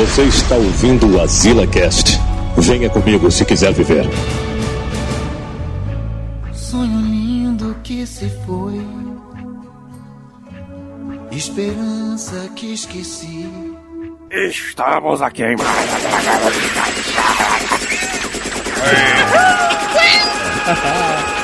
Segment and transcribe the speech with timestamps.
[0.00, 2.18] Você está ouvindo o Azila Cast.
[2.56, 4.08] Venha comigo se quiser viver.
[6.54, 8.80] Sonho lindo que se foi.
[11.30, 13.46] Esperança que esqueci.
[14.30, 15.66] Estamos aqui em Foi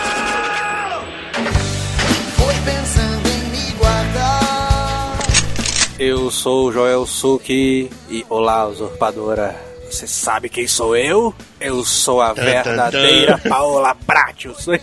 [5.99, 9.57] Eu sou o Joel Suki e olá, usurpadora.
[9.91, 11.35] Você sabe quem sou eu?
[11.59, 14.67] Eu sou a verdadeira Paola Pratius.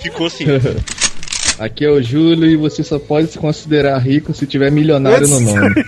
[0.00, 0.46] Ficou assim.
[1.60, 5.38] Aqui é o Júlio e você só pode se considerar rico se tiver milionário no
[5.40, 5.74] nome.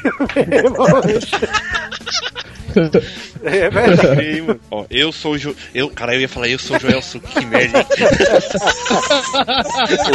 [3.42, 4.42] É verdade.
[4.42, 4.60] Mano.
[4.70, 5.54] Ó, eu sou o jo...
[5.74, 7.78] eu, cara, eu ia falar eu sou o Joel Suki, que merda.
[7.78, 7.86] hein?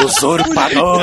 [0.05, 1.01] Usurpador.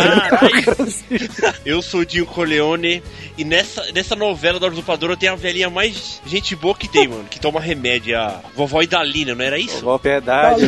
[1.65, 3.03] Eu sou o Dinho Corleone
[3.37, 7.25] e nessa, nessa novela da usurpadora tem a velhinha mais gente boa que tem, mano,
[7.31, 9.83] que toma remédio, a vovó Idalina, não era isso?
[9.83, 10.65] Boa piedade.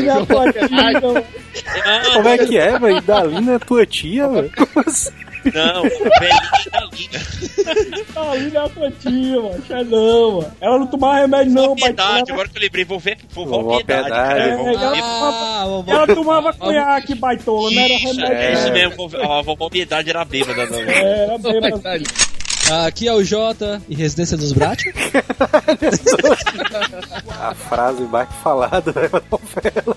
[1.85, 3.01] Ah, Como é que é, velho?
[3.03, 4.51] Dalina é tua tia, velho?
[4.57, 5.11] Como assim?
[5.53, 7.21] Não, velhinha Idalina.
[8.17, 9.65] A Lina é a tia, mano.
[9.67, 10.53] Xé não, mano.
[10.61, 11.89] Ela não tomava remédio, não, Vovó pai.
[11.95, 14.05] Piedade, agora que eu lembrei, vovó, vovó, Vovó Piedade.
[14.05, 14.41] Piedade.
[14.41, 15.93] É, vovó- ela, Ah, vovó.
[15.93, 18.25] ela tomava conhaque, baitola, não era remédio.
[18.27, 20.67] é isso mesmo, a vovó Piedade era bêbada.
[20.67, 20.79] Não.
[20.81, 21.83] É, era bêbado.
[22.71, 24.85] Aqui é o Jota e Residência dos Bratos.
[27.41, 29.95] A frase mais falada da novela.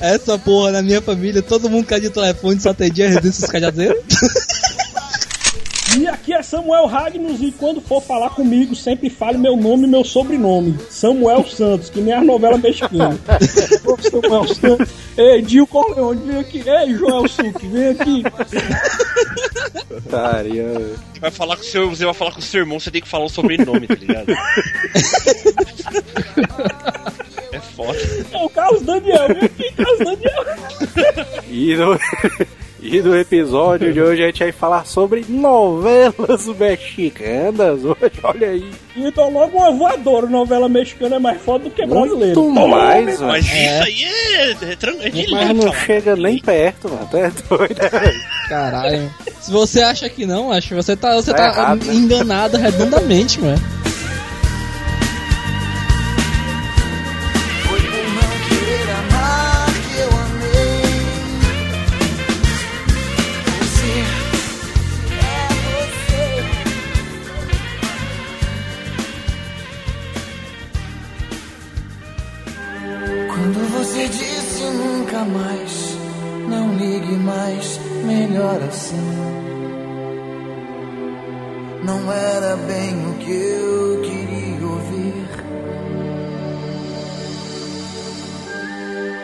[0.00, 3.50] Essa porra, na minha família, todo mundo cai de telefone só atendia a Residência dos
[3.50, 4.04] Cajazeiros.
[6.28, 10.04] Aqui é Samuel Ragnos e quando for falar comigo, sempre fale meu nome e meu
[10.04, 10.78] sobrenome.
[10.90, 13.18] Samuel Santos, que nem as novelas mexicanas.
[13.86, 14.90] Ô, Samuel Santos.
[15.16, 16.62] Ei, Dio Corleone, vem aqui.
[16.68, 18.22] Ei, Joel Suki, vem aqui.
[20.10, 21.00] Taria, velho.
[21.18, 23.08] Vai falar com o seu, você vai falar com o seu irmão, você tem que
[23.08, 24.26] falar o sobrenome, tá ligado?
[27.52, 27.98] é foda.
[28.30, 30.44] É o Carlos Daniel, vem aqui, Carlos Daniel.
[31.48, 31.98] E no,
[32.80, 37.84] e no episódio de hoje a gente vai falar sobre novelas mexicanas.
[37.84, 38.70] Hoje, olha aí.
[38.96, 42.38] Então logo uma voadora, novela mexicana é mais foda do que brasileira.
[42.38, 43.32] Muito mais, mano.
[43.32, 47.08] Mas isso aí é, é, é de Mas não chega nem perto, mano.
[47.10, 48.20] Tu é doido, né?
[48.48, 49.10] Caralho.
[49.40, 51.94] Se você acha que não, acho que você tá, você Tá tá, né?
[51.94, 53.60] enganado redondamente, mano.
[78.56, 79.38] Assim.
[81.84, 85.28] Não era bem o que eu queria ouvir.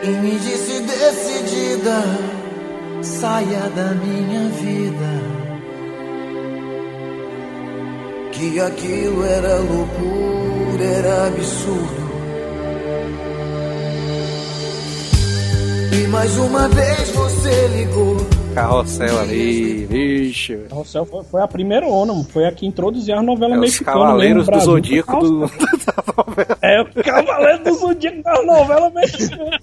[0.03, 2.03] E me disse decidida,
[3.01, 5.45] saia da minha vida.
[8.31, 12.05] Que aquilo era loucura, era absurdo.
[15.91, 18.34] E mais uma vez você ligou.
[18.55, 20.55] Carrossel ali, vixe.
[20.55, 20.69] velho.
[20.69, 22.23] Carrossel foi, foi a primeira mano.
[22.31, 24.01] Foi a que introduziu as novelas É os mexicanas.
[24.01, 24.65] Cavaleiros mesmo do.
[24.65, 25.39] Zodíaco do,
[25.85, 26.57] da novela.
[26.61, 29.59] É o Cavaleiro do Zodíaco das novelas mexicanas.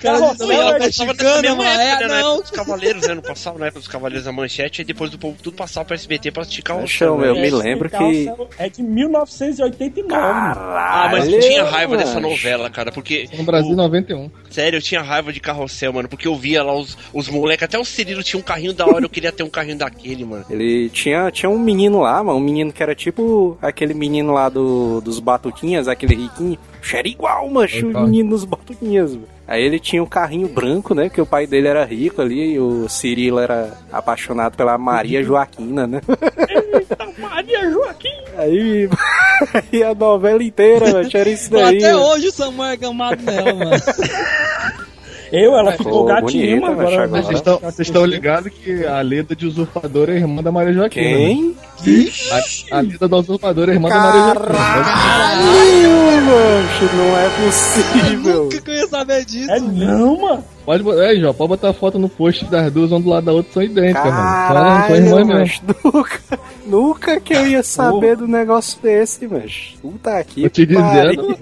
[0.00, 2.28] Carrossel novela é mexicana, mano, é, época, né, na não.
[2.30, 3.14] época dos Cavaleiros, né?
[3.14, 5.94] Não passava na época dos Cavaleiros da Manchete, e depois do povo tudo passava pra
[5.96, 7.96] SBT pra esticar o Chão, eu me lembro que.
[7.96, 10.22] Carrossel É de 1989.
[10.22, 10.60] mano.
[10.76, 12.30] Ah, mas eu Caralho, tinha raiva dessa mano.
[12.30, 13.28] novela, cara, porque.
[13.36, 14.30] No Brasil o- 91.
[14.56, 17.78] Sério, eu tinha raiva de carrossel, mano, porque eu via lá os, os moleques, até
[17.78, 20.46] o Cirilo tinha um carrinho da hora, eu queria ter um carrinho daquele, mano.
[20.48, 24.48] Ele tinha, tinha um menino lá, mano, um menino que era tipo aquele menino lá
[24.48, 26.58] do, dos Batuquinhas, aquele riquinho.
[26.90, 29.12] Era igual, mancho, o menino dos Batuquinhas.
[29.12, 29.28] mano.
[29.46, 31.08] Aí ele tinha um carrinho branco, né?
[31.08, 35.86] Que o pai dele era rico ali e o Cirilo era apaixonado pela Maria Joaquina,
[35.86, 36.00] né?
[36.74, 38.08] Eita, Maria Joaquim.
[38.38, 38.88] Aí,
[39.72, 41.78] aí a novela inteira, mano, era isso daí.
[41.78, 42.04] Até mano.
[42.06, 43.70] hoje o Samuel é gamado nela, mano.
[45.32, 47.02] Eu, ela ficou gatinha, mas agora...
[47.04, 50.72] agora- Vocês estão, vocês estão ligados que a Leda de usurpadora é irmã da Maria
[50.72, 51.04] Joaquina.
[51.18, 51.18] né?
[51.18, 51.56] Quem?
[52.70, 54.54] A, a Leda da usurpadora é irmã da Maria Joaquina.
[54.54, 55.90] Caralho,
[56.26, 58.42] mancho, não é possível.
[58.44, 59.50] Nunca que eu ia saber disso.
[59.50, 60.44] É não, mano.
[60.66, 63.52] Pode, é, Jó, pode botar foto no post das duas, uma do lado da outra,
[63.52, 64.16] são idênticas, mano.
[64.16, 65.76] Caralho, irmãs mas mesmo.
[65.84, 66.20] nunca,
[66.66, 70.42] nunca que eu ia saber do negócio desse, mas puta aqui.
[70.42, 71.38] Tô te dizendo.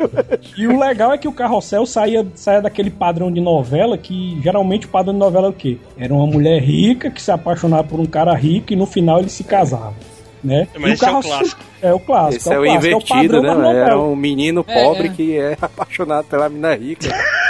[0.58, 4.84] E o legal é que o carrossel saía, saía daquele padrão de novela que geralmente
[4.84, 5.78] o padrão de novela é o quê?
[5.96, 9.32] Era uma mulher rica que se apaixonava por um cara rico e no final eles
[9.32, 9.94] se casavam.
[10.42, 10.68] Né?
[10.78, 11.60] Mas E esse é o clássico.
[11.80, 12.42] É o clássico.
[12.42, 13.48] Esse é o clássico, invertido, padrão né?
[13.48, 13.78] da mano?
[13.78, 15.10] Era um menino É, pobre é.
[15.10, 17.08] que é apaixonado pela mina rica.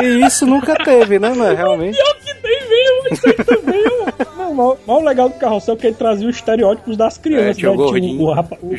[0.00, 1.54] E isso nunca teve, né, mano?
[1.56, 1.96] Realmente.
[1.96, 4.12] Pior que tem mesmo, isso aí também, mano.
[4.36, 7.56] Não, mas o legal do carrossel é que ele trazia os estereótipos das crianças.
[7.56, 7.82] É, tinha o né?
[7.82, 8.22] gordinho.
[8.22, 8.74] o, rapa- o-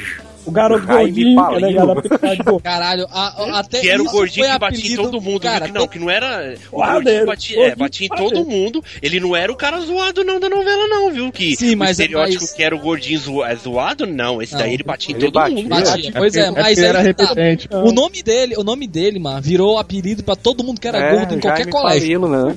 [0.49, 4.11] o garoto Jaime gordinho, é picada de Caralho, a- a- até Que era o isso
[4.13, 5.65] gordinho foi que batia em apelido- todo mundo, cara?
[5.67, 6.55] Que não, que não era.
[6.71, 8.83] O gordinho batia, é, gordinho batia em todo mundo.
[9.01, 11.31] Ele não era o cara zoado, não, da novela, não, viu?
[11.31, 14.41] Que Sim, o mas- estereótipo mas- que era o gordinho zo- é zoado, não.
[14.41, 15.55] Esse daí Não, ele batia em ele todo batia.
[15.55, 15.69] mundo.
[15.69, 17.03] Batia, pois é, porque- mas porque era tá.
[17.03, 17.69] repetente.
[17.71, 21.15] O nome dele, o nome dele, mano, virou apelido pra todo mundo que era É,
[21.15, 22.19] gordo em qualquer Jaime colégio.
[22.21, 22.55] Palilo, né?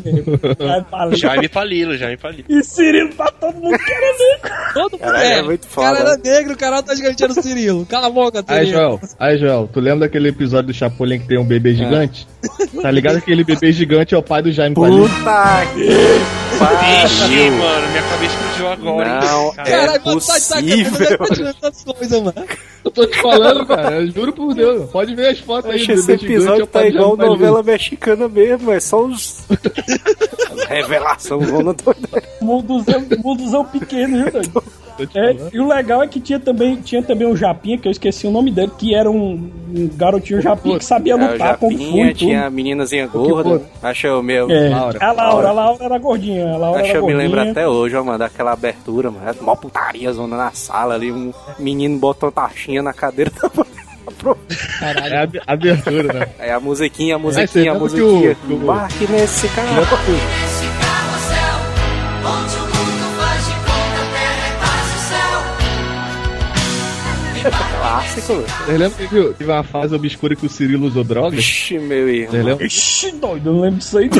[1.16, 1.96] Jaime Palilo.
[1.96, 2.44] Jaime Palilo.
[2.48, 4.50] E Cirilo pra todo mundo que era negro.
[4.74, 7.42] Todo mundo Caralho, é muito O cara era negro, o cara tá gigante era o
[7.42, 7.81] Cirilo.
[7.88, 8.66] Cala a boca, Aí.
[8.66, 12.26] Joel, aí, Joel, tu lembra daquele episódio do Chapolin que tem um bebê gigante?
[12.80, 13.16] Tá ligado?
[13.16, 14.74] Aquele bebê gigante é o pai do Jaime.
[14.74, 17.52] Puta que Vixe, pariu.
[17.52, 19.14] mano, minha cabeça explodiu agora, hein?
[19.14, 19.74] Não, Caralho.
[19.74, 21.18] é Caralho, mano, tá de sacanagem, possível.
[21.94, 22.34] coisas, mano.
[22.84, 23.96] Eu tô te falando, cara.
[24.00, 24.90] Eu juro por Deus.
[24.90, 27.62] Pode ver as fotos aí do esse é episódio pai tá do igual Jaime novela
[27.62, 29.44] mexicana mesmo, é só os.
[30.72, 32.22] Revelação zona doida.
[32.40, 34.62] Munduzão, munduzão pequeno, viu, doido?
[34.96, 37.88] Tô te É, e o legal é que tinha também, tinha também um Japinha, que
[37.88, 41.32] eu esqueci o nome dele, que era um, um garotinho Japinha que sabia É, o
[41.32, 42.46] lutar com fu Japinha, e tinha tudo.
[42.46, 43.62] a meninazinha gorda.
[43.82, 44.50] Acho eu meu.
[44.50, 44.98] É, Laura.
[45.00, 47.36] a Laura, a Laura era gordinha, a Laura Acho que era eu me gordinha.
[47.36, 49.26] lembro até hoje, ó, mano, daquela abertura, mano.
[49.26, 53.48] Era Mó putaria zona na sala ali, um menino botou taxinha na cadeira da
[54.80, 56.28] É a ab- abertura, né?
[56.38, 58.32] Aí a musiquinha, a você musiquinha, a lembra que musiquinha.
[58.32, 59.80] o- que o- Embarque nesse carro.
[59.82, 61.58] Esse carrossel,
[62.24, 65.40] onde o mundo faz de conta, a terra é quase o céu.
[67.80, 68.46] Clássico, velho.
[68.66, 69.34] Vocês lembram que viu?
[69.34, 71.38] teve uma fase obscura que o Cirilo usou drogas?
[71.38, 72.30] Ixi, meu irmão.
[72.30, 72.66] Vocês lembram?
[72.66, 74.10] Ixi, doido, eu não lembro disso aí.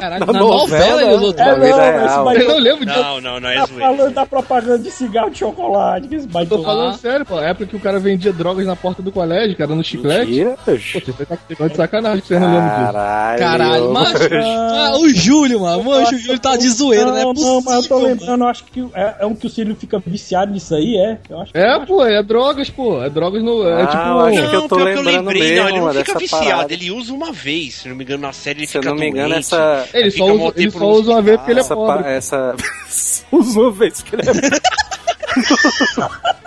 [0.00, 1.14] Caralho, Na na novela novela, ele né?
[1.14, 1.76] É, não, esse
[2.08, 2.24] real.
[2.24, 2.98] baita- Eu não lembro disso.
[3.00, 3.86] Não, não, não é Tá zoeira.
[3.86, 7.38] falando da propaganda de cigarro de chocolate, que esse Tô falando sério, pô.
[7.40, 10.30] É época que o cara vendia drogas na porta do colégio, cara, no chiclete.
[10.30, 12.92] Mentira, Pô, você tá de sacanagem que vocês não lembram disso.
[12.92, 13.38] Caralho.
[13.38, 14.14] Caralho, macho.
[14.42, 15.88] Ah, o Júlio, mano.
[15.90, 17.22] O Júlio tá de zoeira, né?
[17.24, 19.74] Não, não, mas eu tô lembrando, eu acho que é, é um que o Cílio
[19.76, 21.18] fica viciado nisso aí, é?
[21.28, 23.02] Eu acho que É, pô, é drogas, pô.
[23.02, 23.66] É drogas no.
[23.68, 24.02] É Ah, tipo.
[24.02, 26.72] eu acho que eu tô lembrando não, ele mesmo, não fica viciado, parada.
[26.72, 29.00] ele usa uma vez, se não me engano, na série ele Se eu fica não
[29.00, 29.86] me engano, essa.
[29.92, 32.02] Ele fica só usa, ele só usa uma vez porque ele é pobre.
[32.04, 32.54] pa- essa...
[33.32, 34.32] Usa uma vez que ele é.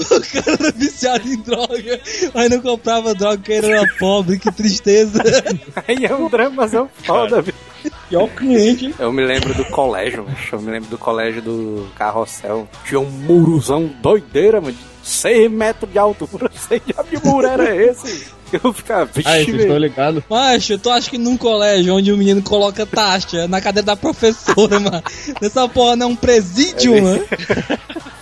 [0.00, 2.00] O cara era viciado em droga,
[2.34, 5.22] mas não comprava droga porque ele era pobre, que tristeza.
[5.88, 6.72] Aí é um dramas,
[7.02, 7.56] foda, velho.
[8.08, 8.94] pior cliente.
[8.98, 10.56] Eu me lembro do colégio, macho.
[10.56, 12.68] eu me lembro do colégio do carrossel.
[12.86, 14.72] Tinha um murozão doideira, mano.
[14.72, 16.50] de 6 metros de altura.
[16.54, 16.94] Sei que
[17.26, 18.28] muro era esse.
[18.62, 20.22] Eu ficava, vixe, Aí, vocês estão ligados?
[20.28, 24.78] Macho, tu acha que num colégio onde o menino coloca taxa na cadeira da professora,
[24.80, 25.02] mano,
[25.40, 27.24] essa porra não é um presídio, mano?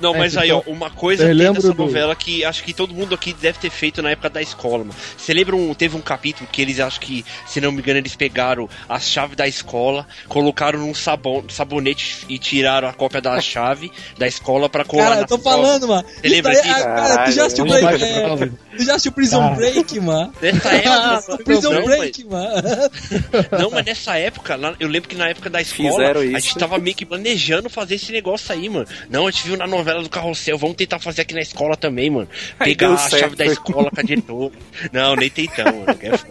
[0.00, 2.62] Não, É, mas tipo, aí, ó, uma coisa eu tem dessa do- novela que acho
[2.62, 4.94] que todo mundo aqui deve ter feito na época da escola, mano.
[5.16, 8.14] Você lembra um, teve um capítulo que eles, acho que, se não me engano, eles
[8.16, 13.90] pegaram a chave da escola, colocaram num sabão, sabonete e tiraram a cópia da chave
[14.18, 15.56] da escola pra colar Cara, na eu tô prova.
[15.62, 16.04] falando, mano.
[16.20, 16.74] Você lembra Isso disso?
[16.78, 18.46] ah, Cara, tu já assistiu Break, é,
[18.76, 19.54] Tu já assistiu Prison Cara.
[19.56, 20.32] Break, mano?
[20.40, 22.52] Nessa época, Prison não, Break, mano.
[22.62, 26.24] mas- não, mas nessa época, lá- eu lembro que na época da escola, Fizeram a
[26.24, 26.40] isso.
[26.40, 28.86] gente tava meio que planejando fazer esse negócio aí, mano.
[29.10, 32.10] Não, a gente viu na novela do Carrossel, vamos tentar fazer aqui na escola também,
[32.10, 32.28] mano.
[32.58, 33.22] Pegar a certo.
[33.22, 34.52] chave da escola com a diretora.
[34.92, 35.64] Não, nem que é.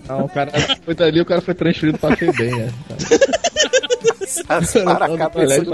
[0.07, 0.51] Não, o cara
[0.83, 2.73] foi dali, o cara foi transferido pra FEBEM, né?
[4.47, 5.71] As Para para a cabeça do...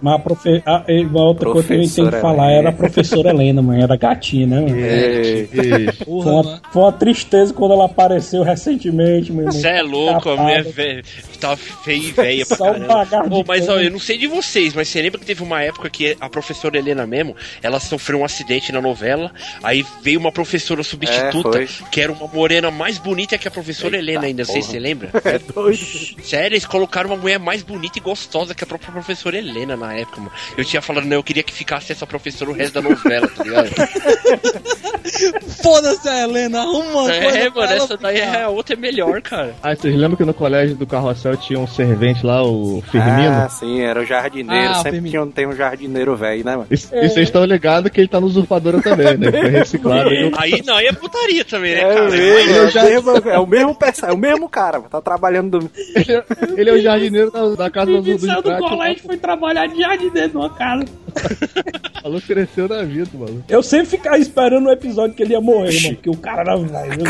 [0.00, 0.62] Mas a profe...
[0.66, 2.58] a, uma outra coisa que eu tenho que falar Helena.
[2.58, 3.82] era a professora Helena, mano.
[3.82, 4.76] Era gatinha, né, mano?
[4.76, 6.04] Ei, Isso.
[6.04, 9.52] Foi uma, foi uma tristeza quando ela apareceu recentemente, meu irmão.
[9.52, 11.02] Você é louco, a mulher velha,
[11.40, 13.28] tá feia e velha pra Só um caramba.
[13.28, 15.62] de Ô, mas ó, eu não sei de vocês, mas você lembra que teve uma
[15.62, 19.32] época que a professora Helena mesmo, ela sofreu um acidente na novela,
[19.62, 23.96] aí veio uma professora substituta, É, que era uma morena mais bonita que a professora
[23.96, 25.10] Eita Helena ainda, não sei se você lembra.
[25.24, 25.78] É doido.
[26.22, 30.18] Sério, eles colocaram uma mulher mais bonita gostosa que a própria professora Helena na época,
[30.20, 30.32] mano.
[30.56, 33.44] Eu tinha falado, não, eu queria que ficasse essa professora o resto da novela, tá
[33.44, 33.70] ligado?
[35.62, 38.38] Foda-se a Helena, arruma uma é, mano, essa daí ficar.
[38.38, 39.54] é a outra é melhor, cara.
[39.62, 43.30] Ah, vocês lembram que no colégio do Carrossel tinha um servente lá, o Firmino?
[43.44, 44.70] Ah, sim, era o jardineiro.
[44.70, 45.10] Ah, Sempre Firmino.
[45.10, 46.66] tinha um, tem um jardineiro velho, né, mano?
[46.70, 49.30] E, e vocês estão ligados que ele tá no Usurpadora também, né?
[49.30, 50.08] Foi reciclado.
[50.08, 50.32] aí.
[50.36, 52.08] Aí não, aí é putaria também, né, É, cara?
[52.08, 55.58] o mesmo, é, eu o é o mesmo é o mesmo cara, mano, tá trabalhando
[55.60, 55.70] do...
[55.94, 56.24] Ele, é-
[56.56, 59.66] ele é o jardineiro da, da casa do, do saiu do colégio e foi trabalhar
[59.66, 60.84] de jardineiro numa casa.
[62.00, 63.44] O maluco cresceu na vida, mano.
[63.48, 66.56] Eu sempre ficava esperando o episódio que ele ia morrer, mano, porque o cara era
[66.56, 67.02] velho.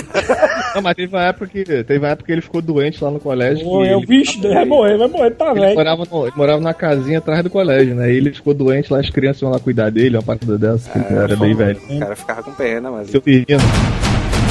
[0.75, 3.21] Não, mas teve uma época que, teve uma época que ele ficou doente lá no
[3.21, 3.65] colégio.
[3.65, 5.75] Pô, que Eu, ele, bicho, vai morrer, vai morrer, tá ele velho.
[5.75, 8.13] morava, no- ele morava na casinha atrás do colégio, né?
[8.13, 10.99] E ele ficou doente lá, as crianças iam lá cuidar dele, uma parada dessa, que
[10.99, 11.81] ele era bem velho.
[11.89, 13.09] O cara ficava com pena, mas...
[13.11, 13.47] Seu menino.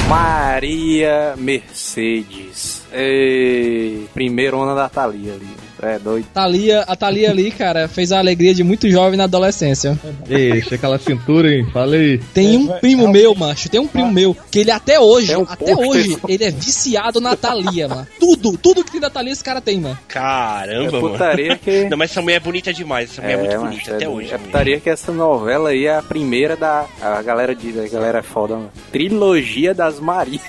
[0.08, 2.82] Maria Mercedes.
[2.92, 5.46] Ei, primeira onda da Thalia ali.
[5.82, 6.26] É doido.
[6.32, 9.98] Thalia, a Thalia ali, cara, fez a alegria de muito jovem na adolescência.
[10.30, 11.66] Eixa, aquela cintura, hein?
[11.72, 12.18] Fala aí.
[12.32, 15.28] Tem um É, primo é, meu, macho, tem um primo meu, que ele até hoje,
[15.28, 18.06] Tem um até hoje, ele é viciado na Thalia, mano.
[18.20, 19.98] Tudo, tudo que tem da Thalia esse cara tem, mano.
[20.08, 21.10] É Caramba, mano.
[21.10, 21.88] putaria que...
[21.88, 24.08] Não, mas essa mulher é bonita demais, essa mulher é, muito mano, bonita é, até
[24.08, 24.32] hoje.
[24.34, 26.86] É putaria que essa novela aí é a primeira da.
[27.00, 28.70] A galera diz, a galera é foda, mano.
[28.92, 30.40] Trilogia das Marias.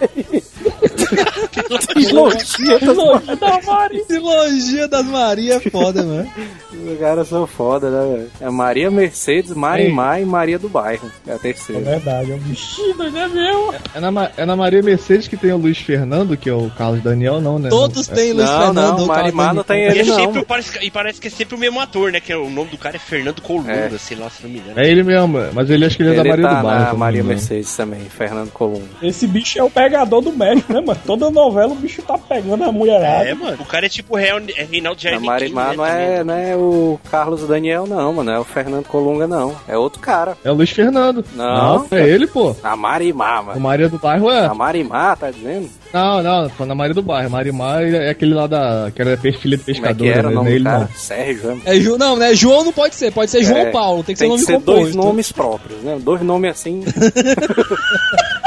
[1.36, 4.00] Trilogia das Trilogia da Mari.
[4.06, 6.28] Trilogia das Maria é foda, mano.
[6.72, 8.30] Os caras são foda, né, velho?
[8.40, 11.10] É Maria Mercedes, Marimar e Maria do Bairro.
[11.26, 11.80] É a É terceira.
[11.82, 13.74] verdade, é um bichinho, né, meu?
[13.94, 16.70] É na, Ma- é na Maria Mercedes que tem o Luiz Fernando, que é o
[16.70, 17.68] Carlos Daniel, não, né?
[17.68, 18.98] Todos Não, têm Luiz Não, Fernando.
[18.98, 20.14] não, Marimar não tem E, ele é não.
[20.16, 22.20] sempre, parece, que- e parece que é sempre o mesmo ator, né?
[22.20, 23.90] Que é, o nome do cara é Fernando Colunda, É.
[23.98, 24.78] sei lá, se não me engano.
[24.78, 26.84] É ele mesmo, mas ele acho que ele é da Ele Maria tá do Bairro.
[26.86, 27.24] na Maria.
[27.24, 28.88] Mercedes também, Fernando Colombo.
[29.02, 31.00] Esse bicho é o pegador do México, né, mano?
[31.06, 33.28] Toda novela o bicho tá pegando a mulherada.
[33.28, 33.58] É, mano.
[33.60, 36.34] O cara é tipo o Real, é Reinaldo A Jair Marimar né, não é, não
[36.34, 38.30] é o Carlos Daniel, não, mano.
[38.30, 39.54] É o Fernando Colunga, não.
[39.68, 40.36] É outro cara.
[40.44, 41.24] É o Luiz Fernando.
[41.34, 41.86] Não.
[41.90, 42.54] é ele, pô.
[42.62, 43.60] A Marimar, O mano.
[43.60, 44.46] Maria do Bairro é.
[44.46, 45.68] A Marimar, tá dizendo?
[45.92, 47.30] Não, não, tô na Maria do Bairro.
[47.30, 48.90] Marimar é aquele lá da.
[48.94, 50.36] que era filha de Como é que pescador, era o né?
[50.36, 50.78] nome Ele do cara?
[50.80, 50.88] não.
[50.94, 51.60] Sérgio, né?
[51.64, 52.34] É Ju, não, né?
[52.34, 54.60] João não pode ser, pode ser João É, Paulo, tem que Tem ser que nome
[54.60, 54.96] ser dois composto.
[54.96, 55.98] nomes próprios, né?
[56.00, 56.84] Dois nomes assim.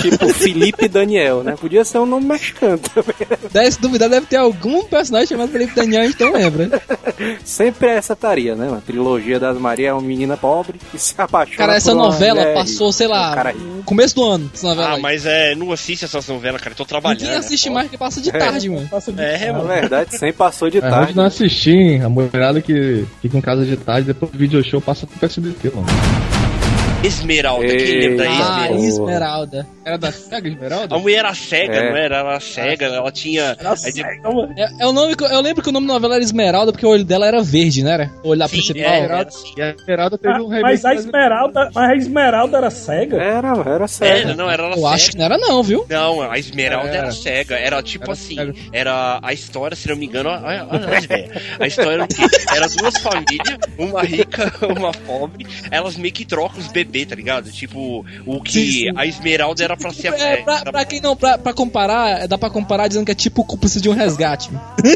[0.00, 1.54] tipo Felipe Daniel, né?
[1.60, 3.14] Podia ser um nome mexicano também.
[3.52, 6.82] Deve se duvidar, deve ter algum personagem chamado Felipe Daniel, a gente não lembra.
[7.44, 8.68] Sempre é essa taria, né?
[8.68, 12.04] Uma trilogia das Maria é uma menina pobre que se apaixona Cara, essa por uma
[12.06, 14.50] novela mulher passou, e- sei lá, cara começo do ano.
[14.52, 15.02] Essa novela Ah, aí.
[15.02, 16.72] mas é, não assiste essas novelas, cara.
[16.72, 17.20] Eu tô trabalhando.
[17.20, 17.74] Ninguém assiste né?
[17.74, 18.86] mais porque passa de tarde, mano.
[18.88, 19.68] Passa de É, Na mano.
[19.68, 21.12] verdade, sempre passou de É tarde.
[21.12, 22.02] de não assistir, hein?
[22.02, 25.70] A mulherada que fica em casa de tarde, depois do video show passa pro SBT,
[25.74, 25.86] mano.
[27.02, 28.08] Esmeralda, quem Ei.
[28.08, 28.34] lembra da Ah,
[28.70, 28.86] Esmeralda?
[28.86, 29.66] Esmeralda.
[29.84, 30.94] Era da Sega Esmeralda?
[30.94, 31.90] A mulher era cega, É.
[31.90, 32.16] não era?
[32.18, 33.56] Ela era cega, ela tinha.
[33.58, 34.02] Era cega.
[34.56, 36.84] É, é o nome que, eu lembro que o nome da novela era Esmeralda porque
[36.84, 37.92] o olho dela era verde, né?
[37.92, 38.10] Era?
[38.22, 38.92] O olho da Sim, principal.
[38.92, 39.54] é, era assim.
[39.56, 40.62] E a Esmeralda teve um remake.
[40.62, 40.94] Mas a.
[40.94, 43.16] Esmeralda, mas a Esmeralda era cega?
[43.16, 44.34] Era, era É, sério.
[44.36, 45.86] não, era ela Eu acho que não era não, viu?
[45.88, 46.98] Não, a Esmeralda Era.
[46.98, 47.54] era cega.
[47.56, 48.54] Era tipo Era assim, cega.
[48.72, 51.30] era a história, se não me engano, olha, olha as ideias.
[51.60, 52.22] A história era o quê?
[52.54, 57.50] Era duas famílias, uma rica, uma pobre, elas meio que trocam os bebês, tá ligado?
[57.50, 58.92] Tipo, o que Sim, sim.
[58.96, 62.36] a Esmeralda era pra ser a É, pra, pra quem não, pra, pra comparar, dá
[62.38, 64.50] pra comparar dizendo que é tipo cúmplice de um resgate.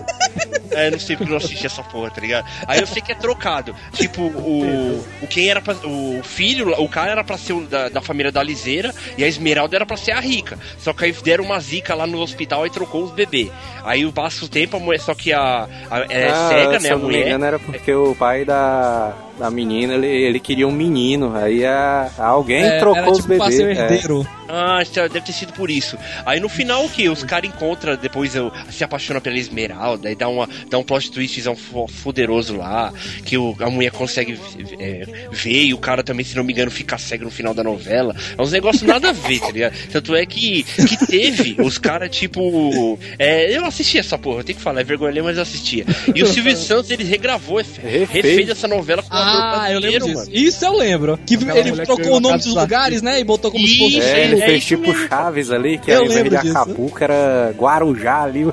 [0.75, 2.47] É, não sei porque eu não assisti essa porra, tá ligado?
[2.67, 3.75] Aí eu sei que é trocado.
[3.93, 7.91] Tipo, o, o quem era pra, O filho, o cara era pra ser o da,
[7.91, 10.59] da família da Liseira e a Esmeralda era pra ser a rica.
[10.79, 13.51] Só que aí deram uma zica lá no hospital e trocou os bebês.
[13.85, 16.89] Aí passa o tempo, a mulher, só que a, a- é Ah, cega, se né?
[16.89, 17.27] A eu não me mulher.
[17.29, 21.35] engano, era porque o pai da, da menina, ele, ele queria um menino.
[21.35, 23.57] Aí a, alguém É, trocou era os tipo pra bebês.
[23.57, 23.81] ser é.
[23.83, 24.27] herdeiro.
[24.49, 25.97] Ah, deve ter sido por isso.
[26.27, 27.09] Aí no final o que?
[27.09, 31.11] Os caras encontram, depois eu, se apaixona pela Esmeralda e dá, uma, dá um plot
[31.11, 32.93] twistzão fo- poderoso lá,
[33.25, 34.39] que o, a mulher consegue
[34.79, 37.65] é, ver e o cara também, se não me engano, fica cego no final da
[37.65, 38.15] novela.
[38.37, 39.75] É uns negócios nada a ver, tá ligado?
[39.91, 42.99] Tanto é que, que teve os caras, tipo.
[43.19, 45.85] É, eu assisti essa porra, eu tenho que falar, é vergonha mas eu assistia.
[46.15, 48.09] E o Silvio Santos, ele regravou, Refez.
[48.11, 50.19] refez essa novela com um ator Ah, eu lembro disso.
[50.19, 50.31] mano.
[50.33, 51.19] Isso eu lembro.
[51.25, 53.21] Que Aquela ele trocou o nome dos lugares, né?
[53.21, 54.01] E botou como se fosse.
[54.01, 55.09] É, ele é fez tipo mesmo.
[55.09, 56.57] Chaves ali, que Eu de lembro disso.
[56.59, 58.47] Acapulco era Guarujá ali.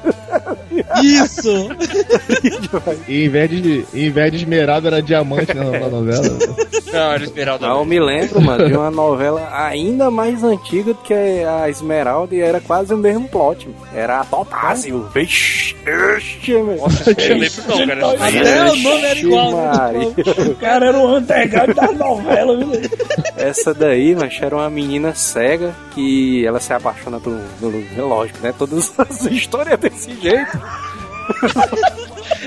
[1.04, 1.70] Isso!
[3.08, 6.38] E em vez de, em vez de Esmeralda era diamante na, na novela.
[6.92, 7.68] Não, era Esmeralda.
[7.68, 12.36] Não, eu me lembro, mano, de uma novela ainda mais antiga do que a Esmeralda
[12.36, 13.68] e era quase o mesmo plot.
[13.68, 13.80] mano.
[13.94, 15.08] Era a Topázio.
[15.14, 16.78] Vixe, meu.
[16.78, 18.28] Nossa, eu não lembro não, cara.
[18.40, 19.54] Até o nome era igual.
[20.50, 22.72] O cara era o underground da novela, viu?
[23.38, 27.40] Essa daí, mas era uma menina cega que ela se apaixona pelo.
[27.60, 28.54] pelo- lógico, né?
[28.58, 30.60] Todas as histórias desse jeito.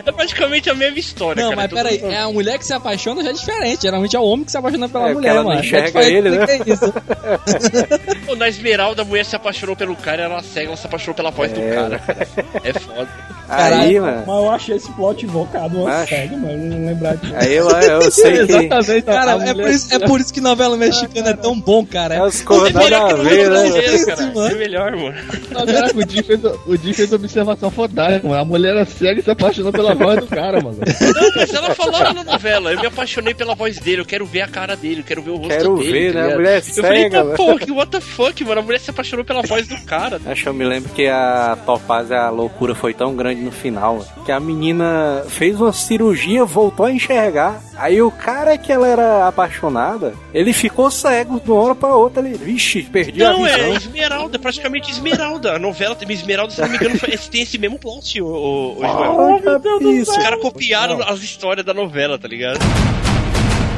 [0.05, 1.63] É praticamente a mesma história, Não, cara.
[1.63, 3.83] mas Todo peraí, mundo- é a mulher que se apaixona já é diferente.
[3.83, 5.61] Geralmente é o homem que se apaixona pela É, mulher, ela não mano.
[5.61, 6.47] enxerga É ele, do né?
[6.49, 6.93] é isso.
[8.27, 11.31] Pô, Na Esmeralda, a mulher se apaixonou pelo cara, ela cega, ela se apaixonou pela
[11.31, 11.99] voz do cara.
[11.99, 12.29] cara.
[12.65, 13.09] É foda.
[13.49, 14.41] Aí, Mas mano.
[14.41, 17.35] eu achei esse plot invocado uma cega, mas eu não lembrar disso.
[17.37, 18.53] Aí eu, eu sei que.
[18.53, 19.03] Exatamente.
[19.05, 22.15] Cara, é por, isso, é por isso que novela mexicana é tão bom, cara.
[22.15, 24.33] É os É cores nada melhor a que ver, o né?
[24.35, 24.47] mano.
[24.49, 25.15] É melhor, mano.
[25.53, 28.41] Caraca, o Di fez, o Di fez observação fodástica, mano.
[28.41, 30.79] A mulher era cega e se apaixonou pela voz do cara, mano.
[30.79, 32.73] Não, mas ela falava na novela.
[32.73, 35.31] Eu me apaixonei pela voz dele, eu quero ver a cara dele, eu quero ver
[35.31, 35.93] o rosto Quero dele.
[35.93, 36.33] ver, tá né?
[36.33, 38.61] A mulher Eu falei, pô, pô, que what the fuck, mano?
[38.61, 40.21] A mulher se apaixonou pela voz do cara.
[40.27, 44.05] Acho que eu me lembro que a Topaz, a loucura foi tão grande no final,
[44.25, 47.61] que a menina fez uma cirurgia, voltou a enxergar.
[47.77, 52.23] Aí o cara que ela era apaixonada, ele ficou cego de uma hora pra outra.
[52.27, 53.75] Ele, vixe, perdi Não, a é visão.
[53.75, 55.57] Esmeralda, praticamente Esmeralda.
[55.57, 56.99] A novela Esmeralda, se não me engano,
[57.31, 59.41] tem esse mesmo plot, o, o, o Joel.
[59.65, 60.11] Olha isso.
[60.11, 62.59] Os caras copiaram as histórias da novela, tá ligado?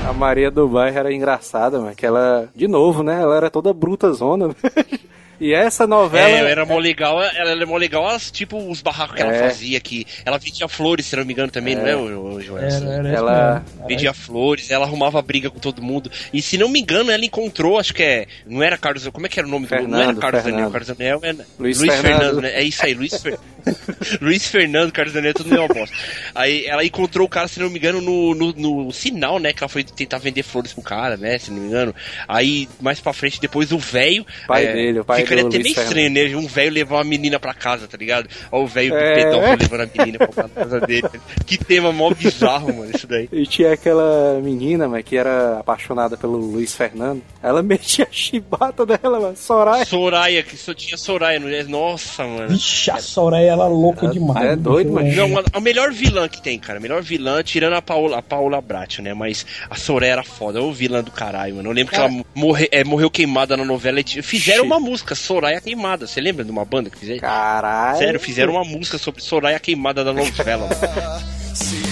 [0.08, 3.22] A Maria do Bairro era engraçada, mas que ela, de novo, né?
[3.22, 4.54] Ela era toda bruta zona.
[5.44, 6.28] E essa novela.
[6.28, 9.48] É, era mó legal, ela era mó legal, as, tipo, os barracos que ela É.
[9.48, 10.06] fazia aqui.
[10.24, 12.64] Ela vendia flores, se não me engano, também, não é, o, o Joel?
[12.64, 13.86] Era, era isso Ela- mesmo.
[13.88, 16.10] Vendia flores, ela arrumava briga com todo mundo.
[16.32, 18.26] E se não me engano, ela encontrou, acho que é.
[18.46, 19.06] Não era Carlos.
[19.08, 20.56] Como é que era o nome do Não era Fernando, Carlos Fernando.
[20.56, 20.70] Daniel.
[20.70, 21.44] Carlos Daniel é.
[21.58, 22.18] Luiz Luiz, Fernando.
[22.20, 22.40] Fernando.
[22.40, 22.50] né?
[22.54, 23.40] É isso aí, Luiz Fernando.
[24.20, 25.96] Luiz Fernando, Carlos Daniel, tudo mesmo bosta.
[26.34, 29.52] Aí ela encontrou o cara, se não me engano, no, no, no sinal, né?
[29.52, 31.38] Que ela foi tentar vender flores pro cara, né?
[31.38, 31.94] Se não me engano.
[32.28, 34.24] Aí, mais pra frente, depois o velho.
[34.46, 36.36] Pai dele, o pai Ficaria do até Luiz meio estranho, né?
[36.36, 38.28] Um velho levar uma menina pra casa, tá ligado?
[38.50, 39.14] Ó, o velho É.
[39.14, 41.08] pedófilo levando a menina pra casa dele.
[41.46, 43.28] Que tema mó bizarro, mano, isso daí.
[43.32, 47.22] E tinha aquela menina, mas que era apaixonada pelo Luiz Fernando.
[47.42, 49.36] Ela metia a chibata dela, mano.
[49.36, 49.84] Soraya.
[49.84, 51.62] Soraya, que só tinha Soraya, não é?
[51.64, 52.48] Nossa, mano.
[52.48, 54.46] Vixe, a Soraya, ela é louca demais.
[54.52, 55.12] é doido, mano.
[55.14, 56.78] Não, a, a melhor vilã que tem, cara.
[56.78, 59.14] A melhor vilã, tirando a Paola, a Paola Brat, né?
[59.14, 60.62] Mas a Soraya era foda.
[60.62, 61.68] Ô vilã do caralho, mano.
[61.70, 64.00] Eu lembro que ela morre, é, morreu queimada na novela.
[64.00, 64.66] E fizeram Ixi.
[64.66, 66.06] uma música, Soraya Queimada.
[66.06, 67.20] Você lembra de uma banda que fizeram?
[67.20, 67.98] Caralho.
[67.98, 70.68] Sério, fizeram uma música sobre Soraya Queimada da novela.
[70.68, 71.24] mano.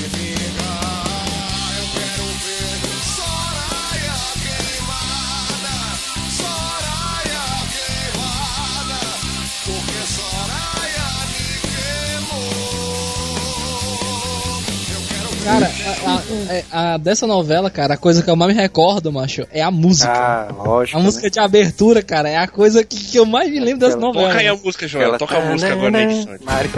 [15.45, 15.71] Cara,
[16.07, 19.61] a, a- a- dessa novela, cara, a coisa que eu mais me recordo, macho, é
[19.63, 20.11] a música.
[20.13, 20.99] Ah, lógico.
[20.99, 23.97] a música de abertura, cara, é a coisa que, que eu mais me lembro dessa
[23.97, 24.29] novela.
[24.29, 25.09] Toca aí a música, Joel.
[25.09, 26.35] Ela Toca a música agora na edição.
[26.45, 26.71] Mário.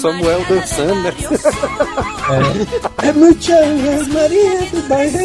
[0.00, 1.12] Samuel dançando, né?
[3.02, 5.18] É Muchas Maria do Bairro.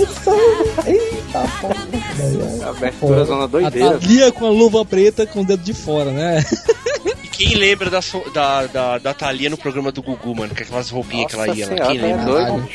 [0.87, 2.69] Eita, porra.
[2.69, 3.99] Abertura zona A doideira.
[3.99, 6.43] Thalia com a luva preta com o dedo de fora, né?
[7.33, 10.53] Quem lembra da, so- da, da, da Thalia no programa do Gugu, mano?
[10.55, 11.87] Com aquelas roupinhas que ela Nossa ia lá.
[11.87, 12.25] Quem tá lembra?
[12.25, 12.69] doido.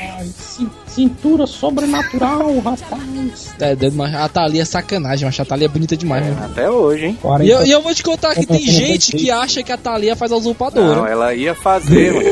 [0.88, 3.54] Cintura sobrenatural, rapaz.
[3.60, 6.36] É, dedo, mas a Thalia é sacanagem, mas a Thalia é bonita demais, né?
[6.44, 7.18] Até hoje, hein?
[7.22, 9.76] 40 E eu, e eu vou te contar que tem gente que acha que a
[9.76, 11.08] Thalia faz a Não, usurpadora.
[11.08, 12.28] ela ia fazer, mano.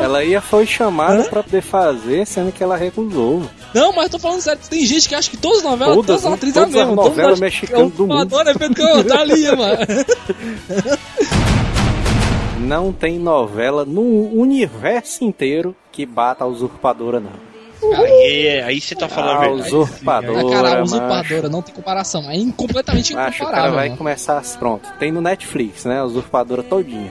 [0.00, 3.42] Ela ia foi chamada pra poder fazer, sendo que ela recusou.
[3.74, 6.06] Não, mas eu tô falando sério, tem gente que acha que todas as novelas, Todas,
[6.06, 6.36] todas as né?
[6.36, 8.14] atrizes é a Todas as novelas mexicanas do mundo.
[8.14, 9.78] usurpadora é feito com a Thalia, mano.
[12.64, 17.54] Não tem novela no universo inteiro que bata a usurpadora, não.
[17.96, 19.62] Aí, aí você tá falando a A verdade.
[19.74, 20.40] usurpadora.
[20.40, 20.82] Ah, cara, macho.
[20.84, 22.30] usurpadora não tem comparação.
[22.30, 23.74] É in- completamente Macho, o cara incomparável.
[23.74, 23.98] vai mano.
[23.98, 24.42] começar.
[24.58, 25.98] Pronto, tem no Netflix, né?
[26.00, 27.10] A usurpadora todinha.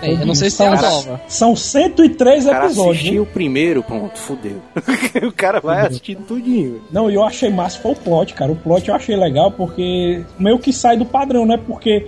[0.00, 1.20] É, eu não sei se tem a São- nova.
[1.26, 2.96] São 103 O cara episódios.
[2.98, 3.20] assistiu hein?
[3.20, 4.62] o primeiro, pronto, fudeu.
[5.26, 6.80] o cara vai assistindo tudinho.
[6.92, 8.52] Não, eu achei massa foi o plot, cara.
[8.52, 11.56] O plot eu achei legal porque meio que sai do padrão, né?
[11.66, 12.06] Porque.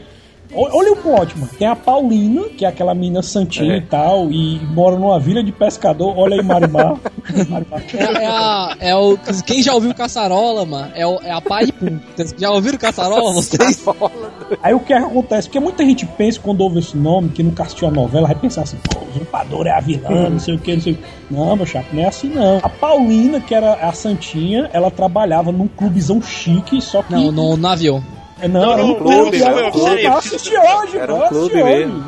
[0.56, 1.50] Olha o plot, mano.
[1.58, 3.78] Tem a Paulina, que é aquela mina santinha É.
[3.78, 6.14] e tal, e mora numa vila de pescador.
[6.16, 6.96] Olha aí, Marimar.
[7.48, 7.82] Marimar.
[7.94, 11.66] É, é a, é o, quem já ouviu Caçarola, mano, é, o, é a pai
[11.66, 11.98] de Pum.
[12.36, 13.82] Já ouviram Caçarola, vocês?
[14.62, 15.48] Aí o que acontece?
[15.48, 18.62] Porque muita gente pensa, quando ouve esse nome, que nunca assistiu a novela, vai pensar
[18.62, 21.04] assim, pô, o usurpador é a vilã, não sei o que, não sei o que.
[21.30, 22.58] Não, meu chato, não é assim não.
[22.62, 27.12] A Paulina, que era a Santinha, ela trabalhava num clubezão chique, só que.
[27.12, 28.02] Não, no navio.
[28.40, 30.10] É, Não, Não, era um não, clube, era um não, clube.
[30.10, 31.64] preciso- hoje, Era um clube hoje.
[31.64, 32.04] mesmo.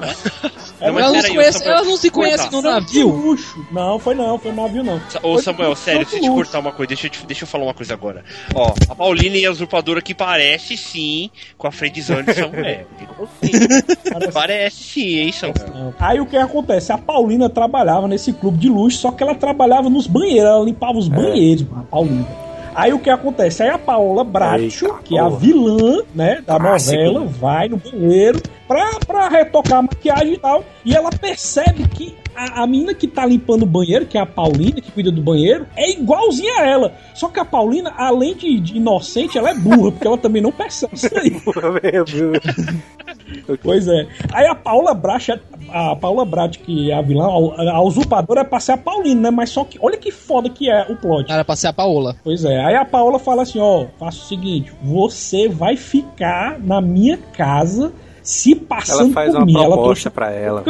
[0.78, 3.08] Não, mas Elas não, Samuel, elas não se conhecem no navio.
[3.08, 3.66] Luxo.
[3.72, 4.96] Não, foi não, foi navio não.
[5.22, 7.48] Ô Foi Samuel, sério, deixa eu te cortar uma coisa, deixa eu, te- deixa eu
[7.48, 8.24] falar uma coisa agora.
[8.54, 12.86] Ó, a Paulina e a usurpadora que parece sim com a Fredzone de Samuel.
[12.98, 14.30] Ficou sim.
[14.34, 15.94] Parece sim, hein, Samuel?
[15.98, 16.92] Aí o que acontece?
[16.92, 20.98] A Paulina trabalhava nesse clube de luxo, só que ela trabalhava nos banheiros, ela limpava
[20.98, 22.45] os banheiros, mano, a Paulina.
[22.76, 23.62] Aí o que acontece?
[23.62, 27.78] Aí a Paola Bracho, Eita, que é a vilã, né, da Clássico, novela, vai no
[27.78, 30.62] banheiro pra, pra retocar a maquiagem e tal.
[30.84, 34.26] E ela percebe que a, a menina que tá limpando o banheiro, que é a
[34.26, 36.92] Paulina, que cuida do banheiro, é igualzinha a ela.
[37.14, 40.52] Só que a Paulina, além de, de inocente, ela é burra, porque ela também não
[40.52, 41.32] percebe isso aí.
[43.62, 44.06] Pois é.
[44.32, 48.44] Aí a Paula Bracha, a Paula Brat, que é a vilã, a, a usurpadora é
[48.44, 49.30] pra ser a Paulina, né?
[49.30, 51.30] Mas só que, olha que foda que é o plot.
[51.30, 52.16] Era pra ser a Paola.
[52.22, 56.80] Pois é, aí a Paola fala assim, ó, faça o seguinte, você vai ficar na
[56.80, 59.56] minha casa se passando Ela faz por uma mim.
[59.56, 60.64] Ela proposta pra ela.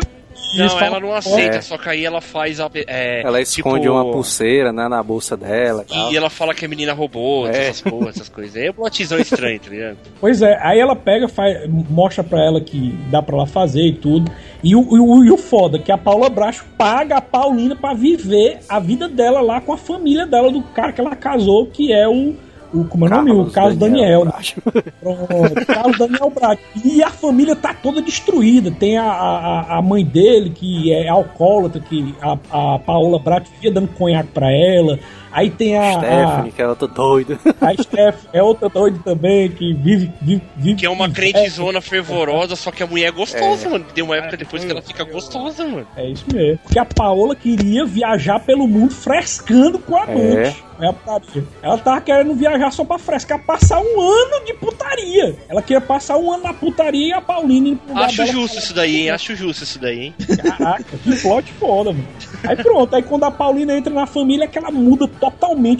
[0.55, 1.61] Não, Isso, ela fala- não aceita, É.
[1.61, 2.71] só que aí ela faz a.
[2.87, 5.85] É, Ela esconde tipo, uma pulseira né, na bolsa dela.
[5.87, 6.13] e tal.
[6.13, 7.69] E ela fala que a menina roubou, É.
[7.69, 8.57] essas porra, essas coisas.
[8.57, 9.97] Aí é um plotizão estranho, tá ligado?
[10.21, 13.93] Pois é, aí ela pega, faz, mostra pra ela que dá pra ela fazer e
[13.93, 14.31] tudo.
[14.63, 17.93] E o, e o, e o foda, que a Paula Bracho paga a Paulina pra
[17.93, 21.93] viver a vida dela lá com a família dela, do cara que ela casou, que
[21.93, 22.35] é o.
[22.73, 23.31] o como é o nome?
[23.33, 24.25] O Carlos Daniel.
[24.25, 24.33] né?
[25.01, 26.63] Pronto, Carlos Daniel Bracho.
[26.85, 28.71] E a família tá toda destruída.
[28.71, 32.33] Tem a, a, a mãe dele, que é alcoólatra, que a,
[32.75, 34.99] a Paola Bracho via dando conhaque pra ela.
[35.31, 35.91] Aí tem a.
[35.91, 37.39] a Stephanie, que é outra doida.
[37.61, 40.13] a Steph é outra doida também, que vive.
[40.21, 43.85] vive, vive Que é uma crentezona fervorosa, só que a mulher é gostosa, mano.
[43.95, 45.87] Tem uma época depois que ela fica gostosa, mano.
[45.97, 46.59] É isso mesmo.
[46.63, 50.07] Porque a Paola queria viajar pelo mundo frescando com a.
[50.07, 50.55] É.
[50.81, 51.45] a putaria.
[51.63, 55.37] Ela tava querendo viajar só pra frescar, passar um ano de putaria.
[55.49, 59.11] Ela queria passar um ano na putaria e a Paulina Acho justo isso daí, hein?
[59.11, 60.15] Acho justo isso daí, hein?
[60.43, 62.07] Caraca, que plot foda, mano.
[62.45, 65.26] Aí pronto, aí quando a Paulina entra na família, é que ela muda totalmente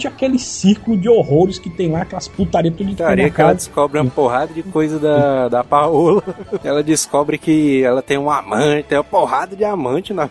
[0.07, 3.99] aquele círculo de horrores que tem lá, aquelas putarias tudo de Putaria que ela descobre
[3.99, 6.23] uma porrada de coisa da, da Paola.
[6.63, 10.29] Ela descobre que ela tem um amante, tem uma porrada de amante na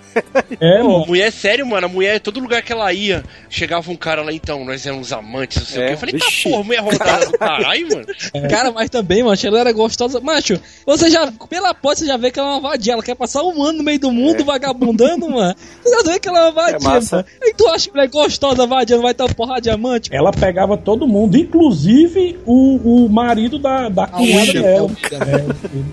[0.60, 4.22] É, Pô, mulher, sério, mano, a mulher, todo lugar que ela ia, chegava um cara
[4.22, 5.92] lá, então, nós éramos amantes, não sei o É, quê.
[5.94, 8.48] Eu falei, tá porra, mulher rodada do caralho, mano.
[8.48, 10.20] Cara, mas também, macho, ela era gostosa.
[10.20, 12.92] Macho, você já, pela porta, você já vê que ela é uma vadia.
[12.94, 15.54] Ela quer passar um ano no meio do mundo vagabundando, mano.
[15.82, 17.16] Você já vê que ela é uma vadia, massa.
[17.16, 17.28] mano.
[17.42, 20.10] E tu acha que ela é gostosa, vadia, não vai porrada de diamante?
[20.12, 24.90] Ela pegava todo mundo, inclusive o, o marido da, da cunhada Uxa, dela.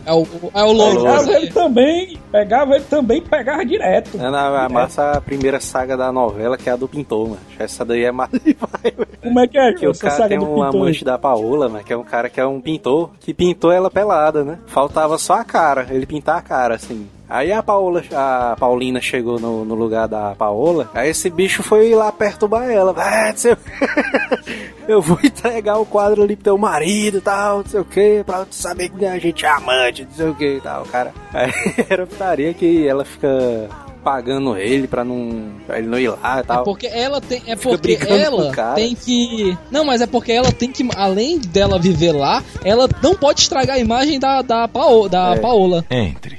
[0.05, 1.03] É o, é o louro.
[1.03, 1.35] Pegava né?
[1.37, 4.17] ele também, pegava ele também, pegava direto.
[4.17, 7.41] É na massa a primeira saga da novela, que é a do pintor, mano.
[7.57, 9.07] Essa daí é massa demais, mano.
[9.21, 11.81] Como é que é Que o cara saga tem um amante da Paola, né?
[11.85, 14.59] Que é um cara que é um pintor, que pintou ela pelada, né?
[14.67, 17.07] Faltava só a cara, ele pintar a cara, assim.
[17.29, 21.93] Aí a Paola, a Paulina chegou no, no lugar da Paola, aí esse bicho foi
[21.95, 22.93] lá perturbar ela.
[22.97, 23.57] Ah, não sei o.
[24.87, 28.21] Eu vou entregar o quadro ali pro teu marido e tal, não sei o que,
[28.25, 31.13] pra tu saber que a gente é amante, não sei o que e tal, cara.
[31.33, 31.51] Aí
[31.89, 33.69] era putaria que ela fica
[34.03, 35.49] pagando ele pra não.
[35.65, 36.63] pra ele não ir lá e É tal.
[36.65, 37.41] porque ela tem.
[37.47, 39.57] É Fica porque ela tem que.
[39.71, 40.85] Não, mas é porque ela tem que.
[40.97, 45.39] Além dela viver lá, ela não pode estragar a imagem da, da, Pao, da É.
[45.39, 45.85] Paola.
[45.89, 46.37] Entre,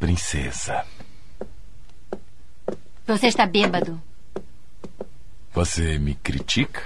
[0.00, 0.84] princesa.
[3.06, 4.02] Você está bêbado.
[5.52, 6.82] Você me critica?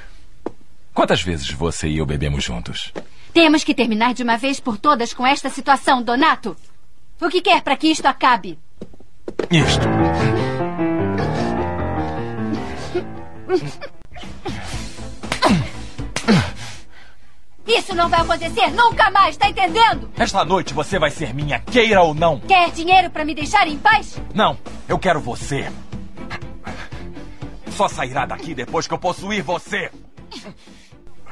[0.93, 2.93] Quantas vezes você e eu bebemos juntos?
[3.33, 6.57] Temos que terminar de uma vez por todas com esta situação, Donato.
[7.21, 8.59] O que quer para que isto acabe?
[9.51, 9.87] Isto.
[17.67, 20.11] Isso não vai acontecer nunca mais, tá entendendo?
[20.19, 22.39] Esta noite você vai ser minha, queira ou não.
[22.41, 24.21] Quer dinheiro para me deixar em paz?
[24.35, 25.71] Não, eu quero você.
[27.71, 29.91] Só sairá daqui depois que eu possuir você.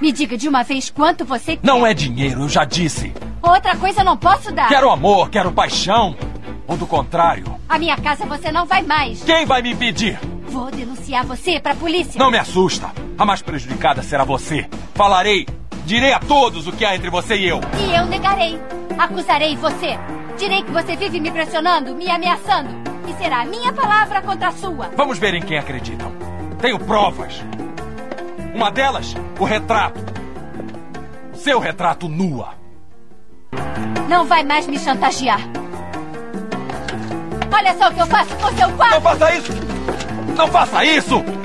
[0.01, 1.64] Me diga de uma vez quanto você quer.
[1.66, 3.12] Não é dinheiro, eu já disse.
[3.42, 4.68] Outra coisa eu não posso dar.
[4.68, 6.16] Quero amor, quero paixão.
[6.66, 9.23] Ou do contrário, A minha casa você não vai mais.
[9.23, 10.18] quem vai me impedir?
[10.49, 12.18] Vou denunciar você pra polícia.
[12.18, 12.90] Não me assusta.
[13.18, 14.68] A mais prejudicada será você.
[14.95, 15.47] Falarei,
[15.85, 17.61] direi a todos o que há entre você e eu.
[17.79, 18.61] E eu negarei.
[18.99, 19.99] Acusarei você.
[20.38, 22.71] Direi que você vive me pressionando, me ameaçando.
[23.09, 24.90] E será a minha palavra contra a sua.
[24.97, 26.12] Vamos ver em quem acreditam.
[26.61, 27.42] Tenho provas.
[28.55, 30.01] Uma delas, o retrato.
[31.35, 32.55] Seu retrato nua.
[34.09, 35.40] Não vai mais me chantagear.
[37.53, 38.95] Olha só o que eu faço com seu quadro.
[38.95, 39.53] Não faça isso!
[40.37, 41.41] Não faça isso!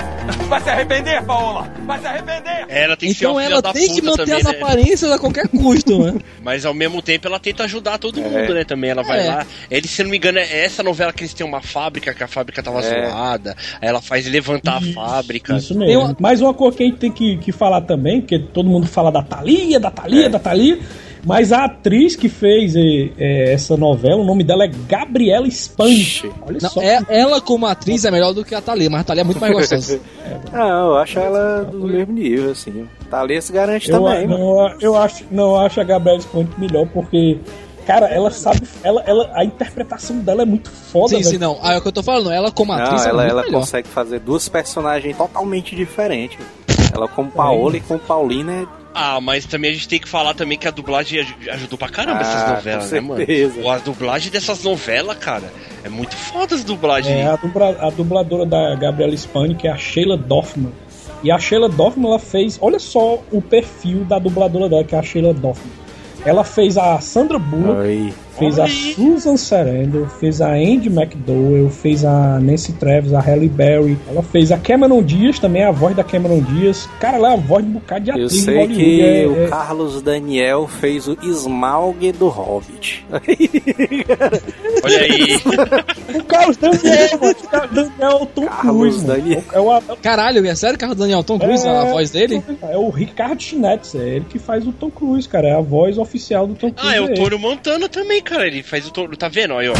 [0.47, 1.71] Vai se arrepender, Paola!
[1.85, 2.65] Vai se arrepender!
[2.69, 4.51] Ela tem que ser Então uma filha ela tem que manter também, as né?
[4.51, 6.19] aparências a qualquer custo, né?
[6.43, 8.63] Mas ao mesmo tempo ela tenta ajudar todo mundo, né?
[8.63, 9.27] Também ela vai É.
[9.29, 9.45] lá.
[9.69, 12.27] Ele, se não me engano, é essa novela que eles têm uma fábrica, que a
[12.27, 13.09] fábrica tava É.
[13.09, 13.55] zoada.
[13.81, 15.57] Aí ela faz levantar a fábrica.
[15.57, 16.15] Isso mesmo.
[16.19, 19.11] Mais uma coisa que a gente tem que, que falar também, porque todo mundo fala
[19.11, 20.29] da Thalia, da Thalia, É.
[20.29, 20.79] da Thalia.
[21.25, 26.30] Mas a atriz que fez eh, eh, essa novela, o nome dela é Gabriela Spanch.
[26.41, 26.82] Olha Não, só.
[26.82, 29.39] é, ela como atriz é melhor do que a Thalia, mas a Thalia é muito
[29.39, 29.99] mais gostosa.
[30.51, 32.88] Não, eu acho ela do mesmo nível, assim.
[33.10, 36.88] Thalia se garante eu, também, não, eu acho, não eu acho a Gabriela Spanch melhor
[36.88, 37.39] porque
[37.88, 38.67] Cara, ela sabe.
[38.84, 41.58] Ela, ela, a interpretação dela é muito foda, Sim, sim, não.
[41.62, 42.30] Ah, é o que eu tô falando.
[42.30, 43.60] Ela como Não, atriz é ela, muito ela melhor.
[43.62, 46.38] consegue fazer duas personagens totalmente diferentes.
[46.93, 48.65] Ela como Paola e como Paulina é
[48.99, 51.88] Ah, mas também a gente tem que falar também que a dublagem aj- ajudou pra
[51.88, 53.69] caramba Ah, essas novelas, com né, mano?
[53.71, 57.15] A dublagem dessas novelas, cara, é muito foda as dublagens.
[57.15, 60.71] É a, dubla- a dubladora da Gabriela Spani, que é a Sheila Dorfman.
[61.23, 62.57] E a Sheila Dorfman, ela fez.
[62.62, 65.71] Olha só o perfil da dubladora dela, que é a Sheila Dorfman.
[66.25, 68.13] Ela fez a Sandra Bullock, Oi.
[68.38, 73.97] Fez a Susan Sarandon, fez a Andy McDowell, fez a Nancy Travis, a Halle Berry.
[74.10, 76.88] Ela fez a Cameron Diaz, também a voz da Cameron Diaz.
[77.00, 79.28] Cara, ela é a voz de um bocado de Eu atriz de sei que é-
[79.28, 83.06] o é- Carlos Daniel fez o Smaug do Hobbit.
[84.84, 86.17] Olha aí.
[86.19, 87.32] O Carlos Daniel, mano.
[87.43, 89.06] O Carlos Daniel é Tom Carlos Cruise.
[89.06, 89.43] Daniel.
[89.52, 92.43] É o, Caralho, é sério, Carlos Daniel Tom Cruise, a voz dele?
[92.62, 95.47] É o Ricardo Schneitz, é ele que faz o Tom Cruise, cara.
[95.47, 96.89] É a voz oficial do Tom Cruise.
[96.93, 97.13] Ah, é o.
[97.13, 98.47] Toro Montana também, cara.
[98.47, 99.15] Ele faz o Toro.
[99.17, 99.55] Tá vendo?
[99.57, 99.73] Aí, ó.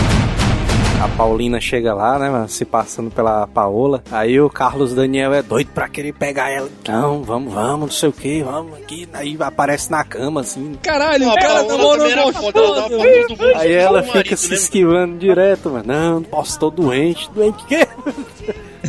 [1.04, 4.04] A Paulina chega lá, né, mano, se passando pela Paola.
[4.12, 6.68] Aí o Carlos Daniel é doido pra querer pegar ela.
[6.88, 9.08] Não, vamos, vamos, não sei o que, vamos aqui.
[9.14, 10.74] Aí aparece na cama, assim.
[10.82, 14.56] Caralho, o cara namorou ela todo mundo, Aí ela fica marido, se né?
[14.56, 15.86] esquivando direto, mano.
[15.86, 17.30] Não, posso, tô doente.
[17.32, 17.88] Doente o quê?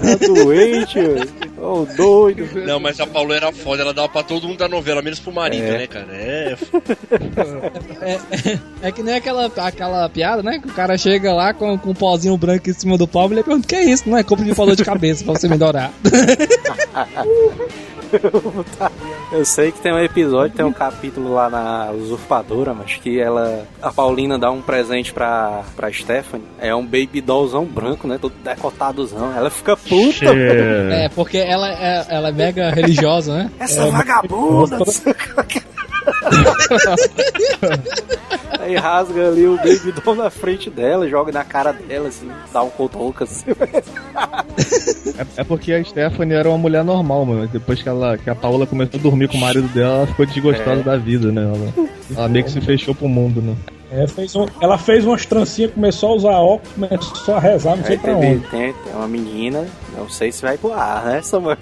[0.00, 1.28] Tá doente, velho.
[1.58, 2.64] Ô, doido.
[2.64, 5.32] Não, mas a Paula era foda, ela dava pra todo mundo da novela, menos pro
[5.32, 5.78] marido, É.
[5.78, 6.06] né, cara?
[6.12, 6.56] É.
[8.00, 8.58] É, é,
[8.88, 10.58] é que nem aquela, aquela piada, né?
[10.60, 13.34] Que o cara chega lá com, com um pozinho branco em cima do pau e
[13.34, 14.08] ele pergunta: o que é isso?
[14.08, 15.92] Não é compra de dor de cabeça pra você melhorar.
[19.30, 23.66] Eu sei que tem um episódio, tem um capítulo lá na Usurpadora, mas que ela.
[23.82, 26.46] A Paulina dá um presente pra, pra Stephanie.
[26.58, 28.18] É um baby dollzão branco, né?
[28.18, 29.36] Todo decotadozão.
[29.36, 30.34] Ela fica puta.
[30.34, 31.04] É.
[31.04, 33.50] É, porque ela é, ela é mega religiosa, né?
[33.58, 34.78] Essa vagabunda!
[38.60, 42.62] Aí rasga ali o baby doll na frente dela, joga na cara dela, assim, dá
[42.62, 43.46] um cotoco assim.
[45.18, 47.46] É, é porque a Stephanie era uma mulher normal, mano.
[47.48, 50.26] Depois que, ela, que a Paola começou a dormir com o marido dela, ela ficou
[50.26, 50.82] desgostosa É.
[50.82, 51.42] da vida, né?
[51.42, 53.54] Ela, ela meio que se fechou pro mundo, né?
[53.90, 57.84] É, fez um- ela fez umas trancinhas, começou a usar óculos, começou a rezar, não
[57.84, 58.48] sei Aí pra tem, onde.
[58.48, 61.56] tem, tem uma menina, não sei se vai pro ar, né, Samuel?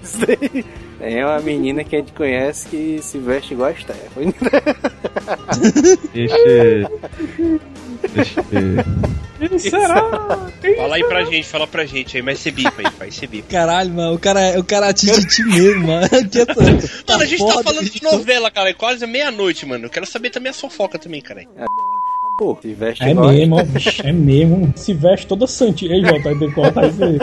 [0.99, 4.33] Tem uma menina que a gente conhece que se veste igual a Stephanie.
[6.13, 6.89] Deixa.
[8.13, 8.43] Deixa.
[9.59, 10.01] Será?
[10.75, 13.47] Fala aí pra gente, fala pra gente aí, mas você bipa aí, faz você bipa.
[13.49, 16.07] Caralho, mano, o cara, é- o cara é tititi mesmo, mano.
[16.31, 19.85] Que essa- Mano, a gente tá falando de novela, cara, é quase meia-noite, mano.
[19.85, 21.45] Eu quero saber também a fofoca também, cara.
[22.37, 24.71] Pô, se veste É a mesmo, ó, bicho, é mesmo.
[24.75, 25.95] Se veste toda santinha.
[25.95, 27.17] Ei, Jota, tem que cortar isso aí.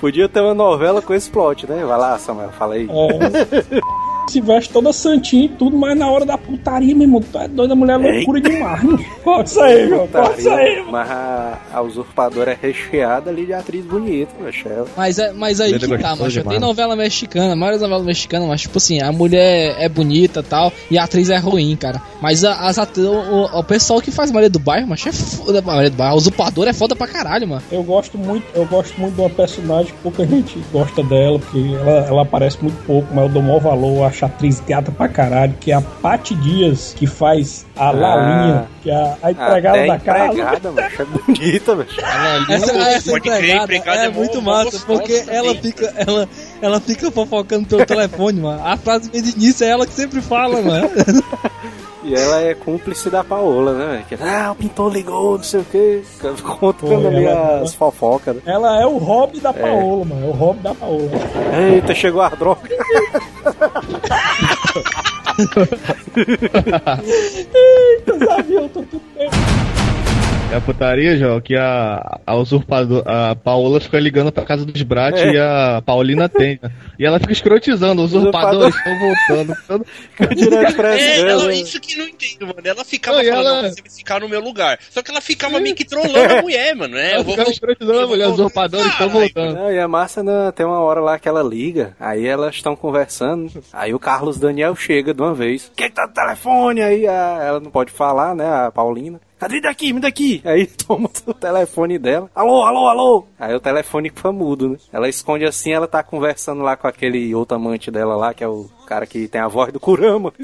[0.00, 1.84] Podia ter uma novela com esse plot, né?
[1.84, 2.88] Vai lá, Samuel, fala aí.
[2.88, 4.11] É.
[4.32, 7.46] Se veste toda santinha e tudo, mas na hora da putaria, meu irmão, tu é
[7.48, 8.80] doido, a mulher é loucura demais.
[9.22, 10.08] Corta isso aí, meu.
[10.38, 10.84] Isso aí.
[10.90, 14.86] Mas a, a usurpadora é recheada ali de atriz bonita, Michelle.
[14.96, 16.30] Mas, é, mas aí que tá, macho.
[16.30, 16.48] demais.
[16.48, 20.72] Tem novela mexicana, das novelas mexicanas, mas tipo assim, a mulher é bonita e tal,
[20.90, 22.00] e a atriz é ruim, cara.
[22.20, 25.60] Mas a- as atri- o, o- pessoal que faz Maria do Bairro, macho, é foda.
[25.60, 27.62] Maria do Bairro, a usurpadora é foda pra caralho, mano.
[27.70, 31.58] Eu gosto muito, eu gosto muito de uma personagem que pouca gente gosta dela, porque
[31.80, 35.08] ela, ela aparece muito pouco, mas eu dou maior valor, eu acho atriz gata pra
[35.08, 39.78] caralho, que é a Paty Dias, que faz a Lalinha, que é a, a empregada
[39.78, 40.24] Até da casa.
[40.24, 42.00] empregada, macho, é bonita, macho.
[42.50, 46.28] Essa, essa empregada, empregada é, é muito massa, porque também, ela fica, ela,
[46.60, 48.62] ela fica fofocando pelo telefone, mano.
[48.64, 50.90] A frase de início é ela que sempre fala, mano.
[52.04, 54.04] E ela é cúmplice da Paola, né?
[54.08, 56.02] Que, ah, o pintor ligou, não sei o quê.
[56.42, 58.34] Contando Pô, ali ela- as fofocas.
[58.36, 58.42] Né?
[58.46, 60.26] Ela é o hobby da Paola, mano.
[60.26, 61.08] É o hobby da Paola.
[61.72, 62.60] Eita, chegou a droga.
[67.54, 69.02] Eita, sabe, eu tô tudo.
[70.52, 74.82] É a putaria, João, que a, a usurpadora, a Paola fica ligando pra casa dos
[74.82, 75.32] Brat É.
[75.32, 76.58] e a Paulina tem.
[76.62, 76.70] né?
[76.98, 79.86] E ela fica escrotizando, os usurpadores estão voltando.
[80.76, 81.54] pra É, ela.
[81.54, 82.60] isso que não entendo, mano.
[82.62, 84.78] Ela ficava Não, falando, ela- "Não, você vai ficar no meu lugar.
[84.90, 86.98] Só que ela ficava meio que trolando a mulher, mano.
[86.98, 89.54] É, eu Ela vou ficava escrotizando a mulher, os usurpadores estão voltando.
[89.54, 92.76] Não, e a massa né, tem uma hora lá que ela liga, aí elas estão
[92.76, 95.72] conversando, aí o Carlos Daniel chega de uma vez.
[95.74, 96.82] Quem tá no telefone?
[96.82, 99.18] Aí a- ela não pode falar, né, a Paulina.
[99.42, 99.92] Cadê daqui?
[99.92, 100.40] Me daqui!
[100.44, 102.30] Aí toma o telefone dela.
[102.32, 103.26] Alô, alô, alô!
[103.36, 104.76] Aí o telefone fica mudo, né?
[104.92, 108.46] Ela esconde assim, ela tá conversando lá com aquele outro amante dela lá, que é
[108.46, 110.34] o cara que tem a voz do Kurama.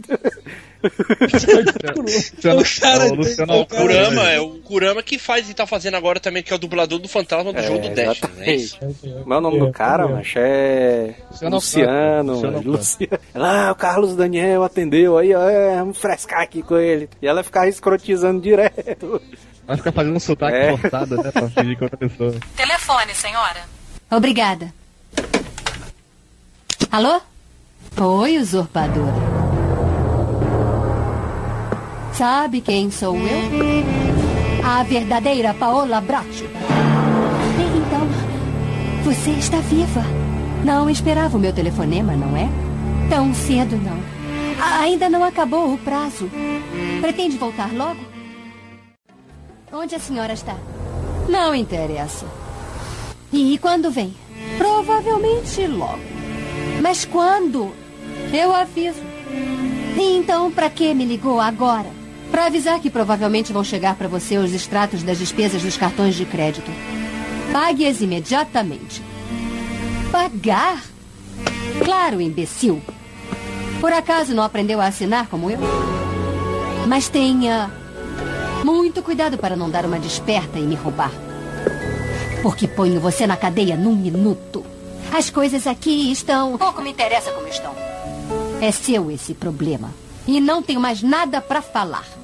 [1.97, 5.67] Luciano, O cara é o Luciano O Kurama é o Kurama que faz e tá
[5.67, 8.21] fazendo agora também, que é o dublador do fantasma do É, jogo do Dash.
[8.23, 8.79] Não é isso?
[9.23, 10.39] Como é o nome do cara, macho?
[10.39, 11.15] É.
[11.31, 12.33] Luciano Luciano.
[12.35, 13.19] Luciano Luciano.
[13.35, 15.43] Ah, o Carlos Daniel atendeu aí, ó.
[15.49, 17.09] É, vamos frescar aqui com ele.
[17.21, 19.21] E ela ficava escrotizando direto.
[19.67, 20.77] Vai ficar fazendo um sotaque É.
[20.77, 21.31] forçado, né?
[21.31, 22.35] Pra fingir que é outra pessoa.
[22.57, 23.61] Telefone, senhora.
[24.11, 24.73] Obrigada.
[26.91, 27.21] Alô?
[28.01, 29.15] Oi, usurpadora.
[32.13, 33.85] Sabe quem sou eu?
[34.65, 36.45] A verdadeira Paola Bracho.
[37.77, 38.09] Então,
[39.05, 40.03] você está viva.
[40.65, 42.49] Não esperava o meu telefonema, não é?
[43.09, 43.99] Tão cedo, não.
[44.61, 46.29] A- ainda não acabou o prazo.
[47.01, 48.01] Pretende voltar logo?
[49.73, 50.57] Onde a senhora está?
[51.29, 52.27] Não interessa.
[53.33, 54.15] E quando vem?
[54.57, 56.01] Provavelmente logo.
[56.83, 57.73] Mas quando?
[58.33, 59.01] Eu aviso.
[59.97, 61.89] Então, para que me ligou agora?
[62.31, 66.25] Para avisar que provavelmente vão chegar para você os extratos das despesas dos cartões de
[66.25, 66.71] crédito.
[67.53, 69.03] Pague-as imediatamente.
[70.13, 70.83] Pagar?
[71.85, 72.83] Claro, imbecil.
[73.81, 75.59] Por acaso não aprendeu a assinar como eu?
[76.87, 77.71] Mas tenha
[78.65, 81.13] muito cuidado para não dar uma desperta e me roubar.
[82.43, 84.65] Porque ponho você na cadeia num minuto.
[85.13, 86.59] As coisas aqui estão.
[86.59, 87.75] Pouco me interessa como estão.
[88.61, 89.95] É seu esse problema.
[90.27, 92.18] E não tenho mais nada para falar.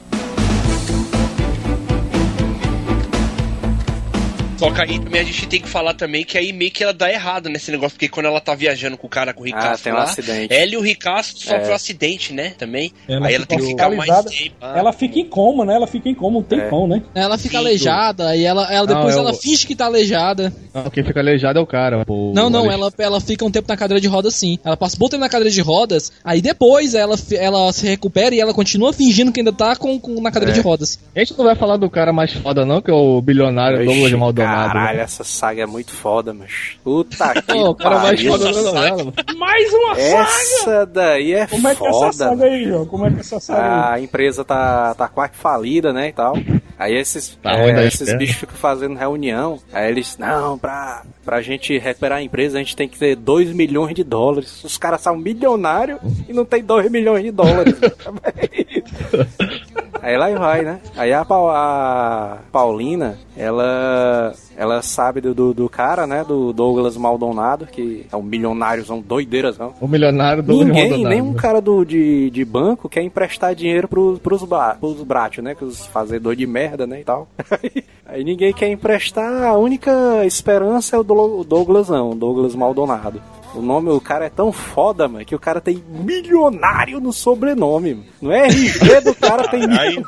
[4.65, 6.93] Só que aí também a gente tem que falar também que aí meio que ela
[6.95, 9.85] dá errado nesse negócio, porque quando ela tá viajando com o cara, com o Ricasso
[9.85, 10.53] tem um lá, acidente.
[10.55, 11.71] ela e o Ricasso sofrem É.
[11.71, 12.91] um acidente, né, também.
[13.07, 14.55] Ela aí ela fica tem que ficar mais tempo.
[14.61, 15.75] Ah, Ela fica em coma, né?
[15.75, 17.03] Ela fica em coma um tempão, né?
[17.15, 20.53] Ela fica Sim, aleijada e ela, ela depois Não, é ela finge que tá aleijada.
[20.73, 22.05] Não, quem fica aleijado é o cara.
[22.07, 24.59] Pô, Não, não, ela, ela fica um tempo na cadeira de rodas sim.
[24.65, 28.35] Ela passa um bom tempo na cadeira de rodas, aí depois ela, ela se recupera
[28.35, 30.55] e ela continua fingindo que ainda tá com, com- na cadeira É.
[30.55, 30.99] de rodas.
[31.15, 34.07] A gente não vai falar do cara mais foda, não, que é o bilionário Douglas
[34.07, 34.17] Ixi,
[34.55, 35.03] Caralho, né?
[35.05, 36.77] essa saga é muito foda, mas.
[36.83, 38.33] Puta que Pô, o cara mais pariu.
[38.33, 39.13] foda da Essa novela, mano.
[39.39, 40.21] Mais uma saga!
[40.23, 42.07] Essa daí é Como é que é foda.
[42.09, 42.87] essa saga aí, João?
[42.87, 43.63] Como é que é essa saga
[43.95, 44.01] aí?
[44.01, 46.37] A empresa tá, tá quase falida, né, e tal.
[46.79, 48.19] Aí esses, Tá é, esses espera.
[48.19, 49.59] bichos ficam fazendo reunião.
[49.73, 53.53] Aí eles, não, pra, pra gente recuperar a empresa, a gente tem que ter 2
[53.53, 54.63] milhões de dólares.
[54.65, 57.75] Os caras são milionários e não tem 2 milhões de dólares.
[60.05, 60.81] Aí lá vai, né?
[60.97, 66.23] Aí a, a Paulina, ela ela sabe do, do, do cara, né?
[66.27, 69.73] Do Douglas Maldonado, que é um milionário, são doideiras, não.
[69.81, 71.15] O milionário Douglas Ninguém, Maldonado.
[71.15, 75.55] nenhum cara do, de, de banco quer emprestar dinheiro pros, pros, bra- pros bratos, né?
[75.55, 77.01] Que os fazedores de merda, né?
[77.01, 77.27] E tal.
[78.07, 83.21] Aí ninguém quer emprestar, a única esperança é o Dou- o Douglasão, o Douglas Maldonado.
[83.55, 87.95] O nome, o cara é tão foda, mano, que o cara tem milionário no sobrenome.
[87.95, 88.07] mano.
[88.21, 90.05] No RG do cara tem milionário.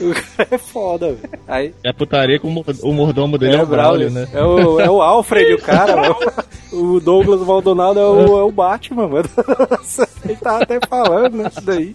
[0.00, 1.30] O cara é foda, velho.
[1.48, 4.28] Aí, É putaria com o mor- o mordomo dele é, o Braulio, né?
[4.32, 6.16] é o, é o Alfred, o cara, mano.
[6.72, 9.28] O Douglas Maldonado é o, é o Batman, mano.
[10.24, 11.94] Ele tava até falando, né, isso daí.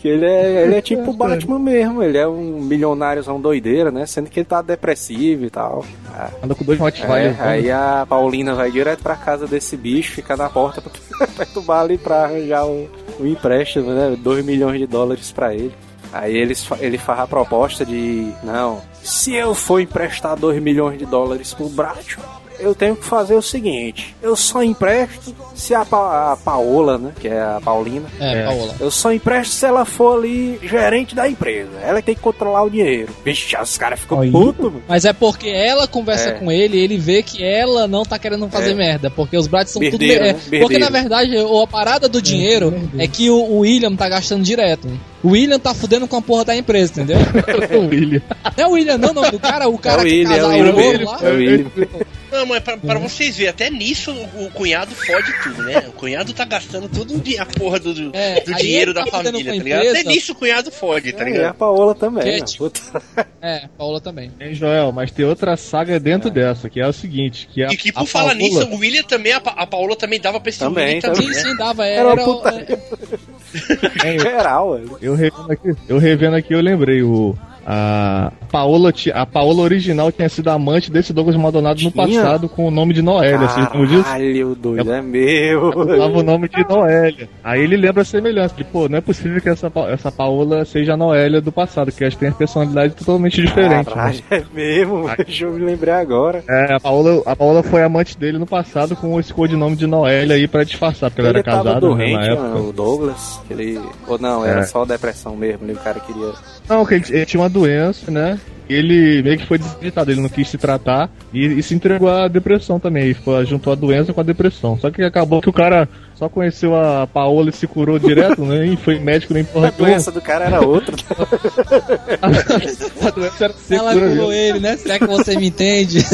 [0.00, 4.06] Que ele é, ele é tipo o Batman mesmo, ele é um milionáriozão doideira, né?
[4.06, 5.84] Sendo que ele tá depressivo e tal.
[6.14, 7.40] Ah, Anda com dois é, Rottweilers.
[7.40, 11.98] aí a Paulina vai direto pra casa desse bicho, fica na porta pra perturbar ali
[11.98, 12.88] pra arranjar o,
[13.18, 14.16] o empréstimo, né?
[14.18, 15.72] 2 milhões de dólares pra ele.
[16.12, 21.06] Aí eles, ele faz a proposta de: não, se eu for emprestar 2 milhões de
[21.06, 22.18] dólares pro Bracho,
[22.60, 27.12] eu tenho que fazer o seguinte: eu só empresto se a, Pa- a Paola, né?
[27.20, 28.06] Que é a Paulina.
[28.20, 28.74] É, Paola.
[28.80, 31.70] Eu só empresto se ela for ali gerente da empresa.
[31.82, 33.12] Ela tem que controlar o dinheiro.
[33.24, 34.82] Vixe, os caras ficam putos, mano.
[34.88, 36.32] Mas é porque ela conversa É.
[36.32, 38.74] com ele e ele vê que ela não tá querendo fazer É.
[38.74, 39.10] merda.
[39.10, 39.98] Porque os brates são tudo.
[39.98, 40.60] Berdeiro, é, né?
[40.60, 44.88] porque na verdade a parada do dinheiro é que o, o William tá gastando direto.
[45.22, 47.18] O William tá fudendo com a porra da empresa, entendeu?
[47.78, 48.22] o William.
[48.56, 49.22] Não é o William, não, não.
[49.28, 51.04] O cara, o cara é o que William, é o William o mesmo.
[51.10, 51.18] lá.
[51.22, 51.66] É o William.
[52.30, 55.78] Não, mas pra, pra vocês verem, até nisso o, o cunhado fode tudo, né?
[55.88, 59.18] O cunhado tá gastando tudo de- a porra do, do, É, do dinheiro da tá
[59.18, 59.78] fudendo família, tá a ligado?
[59.84, 60.00] empresa.
[60.00, 61.54] Até nisso o cunhado fode, tá É, e a ligado?
[61.56, 62.44] Paola também, Que é né?
[62.44, 62.80] tipo- Puta.
[63.42, 64.30] É, Paola também.
[64.38, 67.76] Hein, Joel, mas tem outra saga dentro dessa, que é o seguinte, que é E
[67.76, 70.38] que a por falar Paola- nisso, o William também, a, Pa- a Paola também dava
[70.38, 71.14] pra esse Também, William também.
[71.22, 71.50] também, Sim, né?
[71.50, 71.86] sim, dava.
[71.86, 74.98] Era Era, uma puta- é, Hein, Geral, velho.
[75.00, 77.34] eu revendo aqui, eu revendo aqui, eu lembrei o
[77.66, 82.22] a Paola, a Paola original tinha sido amante desse Douglas Maldonado no Tinha?
[82.22, 83.38] passado com o nome de Noélia.
[83.38, 84.04] Vocês lembram disso?
[84.04, 85.72] Caralho, doido, é meu.
[85.72, 87.28] Falava o nome de Noélia.
[87.44, 88.54] Aí ele lembra a semelhança.
[88.56, 92.02] Ele, pô, não é possível que essa, essa Paola seja a Noélia do passado, que
[92.02, 93.70] elas têm personalidade totalmente diferente.
[93.88, 93.94] né?
[93.94, 96.42] Caralho, é mesmo, deixa eu me lembrar agora.
[96.48, 100.36] É, a Paola, a Paola foi amante dele no passado com esse codinome de Noélia
[100.36, 102.48] aí pra disfarçar, porque ela Ele era tava casada né, doente, na época.
[102.48, 103.40] mano, o Douglas.
[103.46, 103.80] que Ele...
[104.08, 104.62] Ou não, era É.
[104.64, 105.70] só depressão mesmo.
[105.70, 106.32] O cara queria.
[106.70, 108.38] Não, que ele, ele tinha uma doença, né?
[108.68, 112.28] Ele meio que foi desacreditado, ele não quis se tratar e, e se entregou à
[112.28, 113.02] depressão também.
[113.02, 114.78] Ele ficou, juntou a doença com a depressão.
[114.78, 118.66] Só que acabou que o cara só conheceu a Paola e se curou direto, né?
[118.66, 120.94] E foi médico nem porra A doença do cara era outra.
[122.22, 124.32] A doença era ser Ela curou mesmo.
[124.32, 124.76] ele, né?
[124.76, 126.04] Será que você me entende?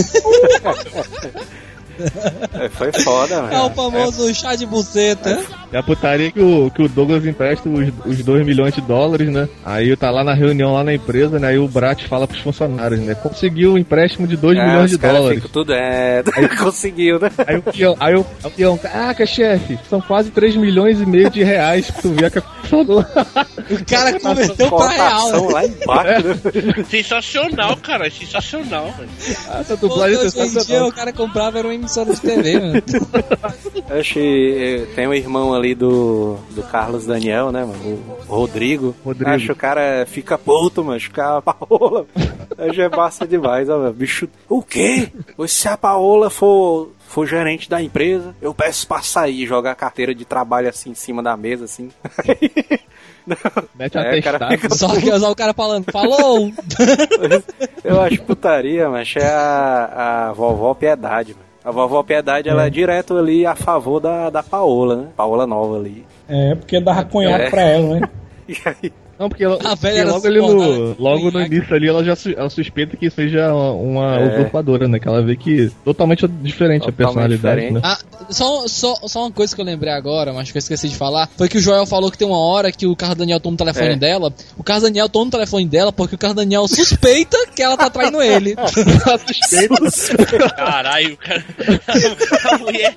[2.55, 3.55] É, Foi foda, mano.
[3.55, 5.31] É o famoso chá de buceta.
[5.31, 5.43] É
[5.73, 9.49] a putaria que o, que o Douglas empresta os, os 2 milhões de dólares, né?
[9.65, 11.49] Aí tá lá na reunião lá na empresa, né?
[11.49, 13.15] Aí o Brat fala pros funcionários, né?
[13.15, 15.43] Conseguiu um empréstimo de 2 É, milhões os de dólares.
[15.53, 16.23] tudo é.
[16.59, 17.31] Conseguiu, né?
[17.47, 21.31] Aí o peão, aí o, o peão, caraca, chefe, são quase 3 milhões e meio
[21.31, 23.05] de reais que tu vê que a falou.
[23.69, 25.33] O cara converteu pra real.
[25.33, 25.53] Né?
[25.53, 26.85] lá embaixo, né?
[26.89, 28.09] Sensacional, cara.
[28.09, 29.11] Dublagem velho.
[29.61, 30.89] Essa Pô, dublagem é Hoje em dia sensacional.
[30.89, 32.83] o cara comprava era uma emissora de TV, mano.
[33.91, 38.17] Acho que eh, tem um irmão ali do, do Carlos Daniel, né, mano?
[38.29, 38.95] O Rodrigo.
[39.05, 39.31] Rodrigo.
[39.31, 41.01] Acho que o cara fica puto, mano.
[41.01, 42.07] Fica a Paola.
[42.59, 43.93] Acho é massa demais, ó, mano.
[43.93, 44.29] Bicho.
[44.49, 45.09] O quê?
[45.49, 49.77] Se a Paola for, for gerente da empresa, eu peço pra sair e jogar a
[49.77, 51.91] carteira de trabalho assim em cima da mesa, assim.
[53.75, 56.53] Mete um É, cara, fica Só que só o cara falando, falou!
[57.83, 61.46] Eu acho putaria, mas é a, a vovó Piedade, mano.
[61.67, 65.09] A vovó Piedade, ela é direto ali a favor da, da Paola, né?
[65.17, 66.07] Paola nova ali.
[66.29, 67.51] É, porque dava conhaque É.
[67.51, 68.09] pra ela, né?
[68.49, 72.05] E aí, Não, porque, ela, A porque logo, ali no, logo no início ali ela
[72.05, 74.35] já su- ela suspeita que seja uma, É.
[74.39, 74.99] usurpadora, né?
[74.99, 77.75] Que ela vê que totalmente diferente a Totalmente personalidade, diferente.
[77.75, 77.81] né?
[77.83, 77.99] Ah,
[78.31, 81.29] só, só, só uma coisa que eu lembrei agora, mas que eu esqueci de falar,
[81.37, 83.59] foi que o Joel falou que tem uma hora que o Carlos Daniel toma o
[83.59, 83.97] telefone É.
[83.97, 84.33] dela.
[84.59, 87.89] O Carlos Daniel toma o telefone dela porque o Carlos Daniel suspeita que ela tá
[87.89, 88.55] traindo ele.
[90.57, 91.45] Caralho, o cara.
[92.51, 92.95] A mulher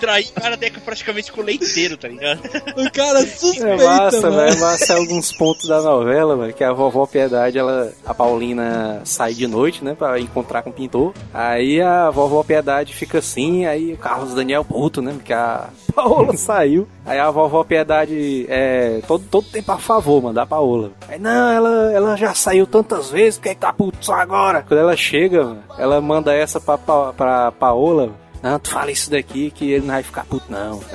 [0.00, 2.40] traiu o cara deca praticamente com leiteiro, tá ligado?
[2.76, 4.48] O cara É suspeita, massa, mano.
[4.48, 6.54] É massa alguns pontos da novela, velho.
[6.54, 7.92] Que a vovó Piedade, ela.
[8.06, 9.96] A Paulina sai de noite, né?
[9.98, 11.12] Pra encontrar com o pintor.
[11.34, 15.12] Aí a vovó Piedade fica assim, aí o Carlos Daniel puto, né?
[15.12, 16.86] Porque a Paola saiu.
[17.04, 20.92] Aí a vovó Piedade é todo, todo tempo a favor, mano, da Paola.
[21.08, 24.62] Aí, não, ela, ela já saiu tantas vezes, por que tá puto só agora?
[24.62, 28.10] Quando ela chega, mano, ela manda essa pra, pra, pra Paola.
[28.40, 30.80] Não, tu fala isso daqui que ele não vai ficar puto, não.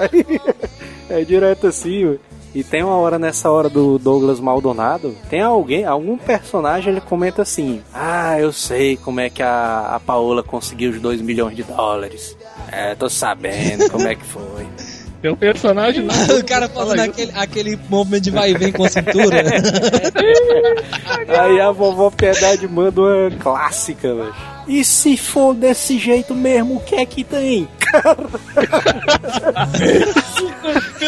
[1.10, 2.20] É direto assim, mano.
[2.56, 7.42] E tem uma hora nessa hora do Douglas Maldonado, tem alguém, algum personagem, ele comenta
[7.42, 11.64] assim: Ah, eu sei como é que a, a Paola conseguiu os 2 milhões de
[11.64, 12.38] dólares.
[12.72, 14.68] É, tô sabendo como é que foi.
[15.22, 16.14] Tem um personagem lá.
[16.38, 19.44] O cara fazendo aquele, aquele movimento de vai e vem com a cintura.
[21.42, 24.36] Aí a vovó Piedade manda uma clássica, velho.
[24.68, 27.68] E se for desse jeito mesmo, o que é que tem?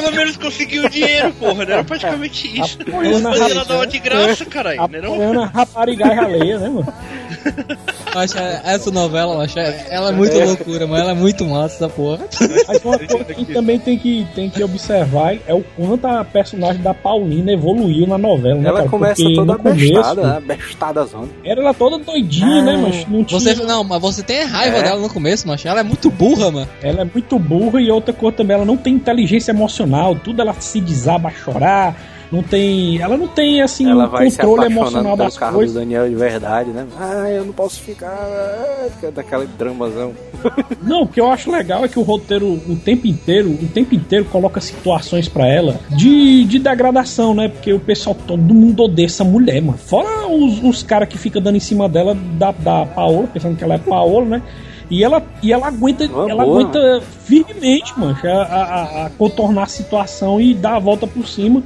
[0.02, 1.54] Pelo menos conseguiu o dinheiro, porra.
[1.66, 2.78] Não era praticamente isso.
[3.24, 4.88] Mas ela dava de graça, caralho.
[4.88, 5.14] Né, não?
[5.14, 6.93] Apoiando a raparigagem alheia, né, mano?
[8.14, 11.89] Mas é- essa novela, é- ela é muito loucura, mas ela é muito massa essa
[11.89, 12.20] porra.
[12.68, 16.82] Mas uma coisa que também tem que, tem que observar é o quanto a personagem
[16.82, 18.89] da Paulina evoluiu na novela, né, Ela cara?
[18.89, 20.41] começa Porque toda bestada, né?
[20.56, 21.28] Bestada zona.
[21.43, 23.39] Era ela toda doidinha, né, mas não tinha...
[23.39, 24.84] Você, não, mas você tem raiva É.
[24.84, 26.68] dela no começo, mas ela é muito burra, mano.
[26.82, 30.54] Ela é muito burra e outra coisa também, ela não tem inteligência emocional, tudo ela
[30.54, 31.96] se desaba a chorar,
[32.32, 33.02] não tem.
[33.02, 35.76] Ela não tem assim Ela um controle emocional das carro do coisas.
[35.76, 36.86] Daniel de verdade, né?
[37.00, 38.08] Ah, eu não posso ficar.
[38.08, 40.14] ah, fica daquela dramazão.
[40.82, 43.94] Não, o que eu acho legal é que o roteiro o tempo inteiro, o tempo
[43.94, 47.50] inteiro coloca situações pra ela de, de degradação, né?
[47.50, 49.78] Porque o pessoal, todo mundo odeia essa mulher, mano.
[49.78, 53.64] Fora os, os caras que ficam dando em cima dela da, da Paola, pensando que
[53.64, 54.42] ela é Paola, né?
[54.90, 56.62] E ela, e ela aguenta, Uma ela boa.
[56.62, 61.62] aguenta firmemente, mano, a, a- a contornar a situação e dar a volta por cima.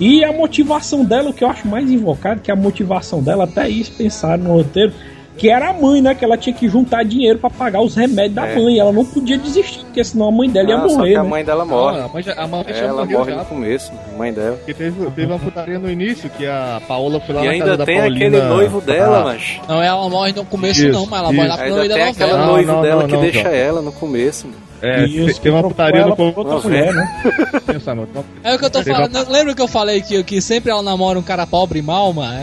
[0.00, 3.68] E a motivação dela, o que eu acho mais invocado, que a motivação dela, até
[3.68, 4.92] isso pensaram no roteiro,
[5.36, 6.14] que era a mãe, né?
[6.14, 8.56] Que ela tinha que juntar dinheiro pra pagar os remédios da É.
[8.56, 8.78] mãe.
[8.78, 11.10] Ela não podia desistir, porque senão a mãe dela ia Ah, só morrer.
[11.10, 11.28] que a né?
[11.28, 11.98] mãe dela morre.
[11.98, 13.36] Não, a mãe já, a mãe já ela morre já.
[13.38, 14.56] no começo, a mãe dela.
[14.56, 17.64] Porque teve, teve uma putaria no início que a Paola foi lá E na ainda
[17.64, 18.26] casa da tem Paulina.
[18.38, 19.60] aquele noivo dela, Ah, mas.
[19.68, 21.64] Não, ela morre no começo, Isso, não, mas ela morre lá isso.
[21.64, 23.92] no meio Ainda da tem aquela noivo não, dela não, que não, deixa ela no
[23.92, 24.46] começo.
[24.46, 24.65] mano.
[24.82, 27.22] É, E isso tem uma putaria no outra mulher, né?
[27.66, 29.30] Pensa, meu, tem uma- É o que eu tô falando.
[29.30, 32.34] Lembra que eu falei que, que sempre ela namora um cara pobre e mal, mano?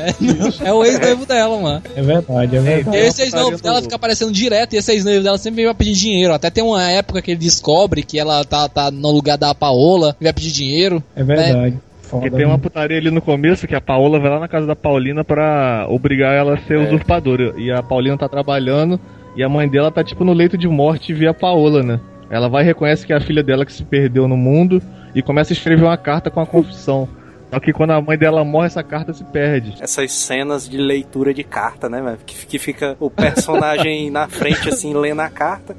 [0.63, 1.81] É, é o ex-noivo dela, mano.
[1.95, 2.97] É verdade, é E verdade.
[2.97, 6.33] esse ex-noivo dela fica aparecendo direto e esse ex-noivo dela sempre vem pra pedir dinheiro.
[6.33, 10.15] Até tem uma época que ele descobre que ela tá, tá no lugar da Paola
[10.19, 11.03] e vai pedir dinheiro.
[11.15, 11.77] É verdade.
[12.01, 12.61] Foda, Porque tem uma né?
[12.61, 16.33] putaria ali no começo que a Paola vai lá na casa da Paulina pra obrigar
[16.35, 16.83] ela a ser É.
[16.83, 17.53] usurpadora.
[17.57, 18.99] E a Paulina tá trabalhando
[19.35, 21.99] e a mãe dela tá tipo no leito de morte e vê a Paola, né?
[22.33, 24.81] Ela vai e reconhece que é a filha dela que se perdeu no mundo
[25.13, 27.07] e começa a escrever uma carta com a confissão.
[27.51, 29.75] Só que quando a mãe dela morre, essa carta se perde.
[29.79, 32.17] Essas cenas de leitura de carta, né, velho?
[32.25, 35.77] Que, que fica o personagem na frente, assim, lendo a carta.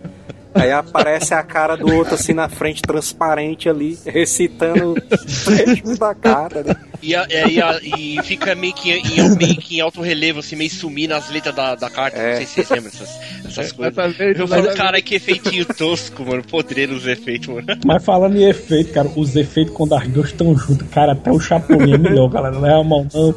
[0.54, 4.94] Aí aparece a cara do outro, assim, na frente, transparente ali, recitando
[5.44, 6.74] trechos da carta, né?
[7.02, 10.38] E, a- é, e, a- e fica meio que, em, meio que em alto relevo,
[10.40, 12.16] assim, meio sumindo as letras da, da carta.
[12.18, 12.30] É.
[12.30, 13.10] Não sei se vocês lembram essas,
[13.44, 13.98] essas coisas.
[13.98, 16.42] Essa vez, Eu falo, cara, que efeitinho tosco, mano.
[16.44, 17.66] Podreiro os efeitos, mano.
[17.84, 21.40] Mas falando em efeito, cara, os efeitos quando as duas estão juntas, cara, até o
[21.40, 22.54] Chapolin é melhor, galera.
[22.58, 23.34] Não é a mão, não.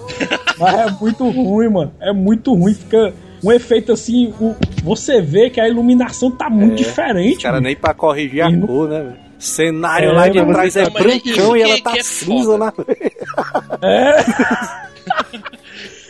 [0.60, 1.92] Mas é muito ruim, mano.
[2.00, 2.74] É muito ruim.
[2.74, 3.14] Fica
[3.44, 4.34] um efeito assim.
[4.40, 4.56] o-
[4.88, 7.44] você vê que a iluminação tá muito É, diferente.
[7.44, 7.64] Cara, bicho.
[7.68, 9.28] nem pra corrigir a E não- cor, né, velho?
[9.40, 12.04] Cenário É, lá de trás é é isso brancão e que- ela tá que é
[12.04, 13.12] cinza na frente.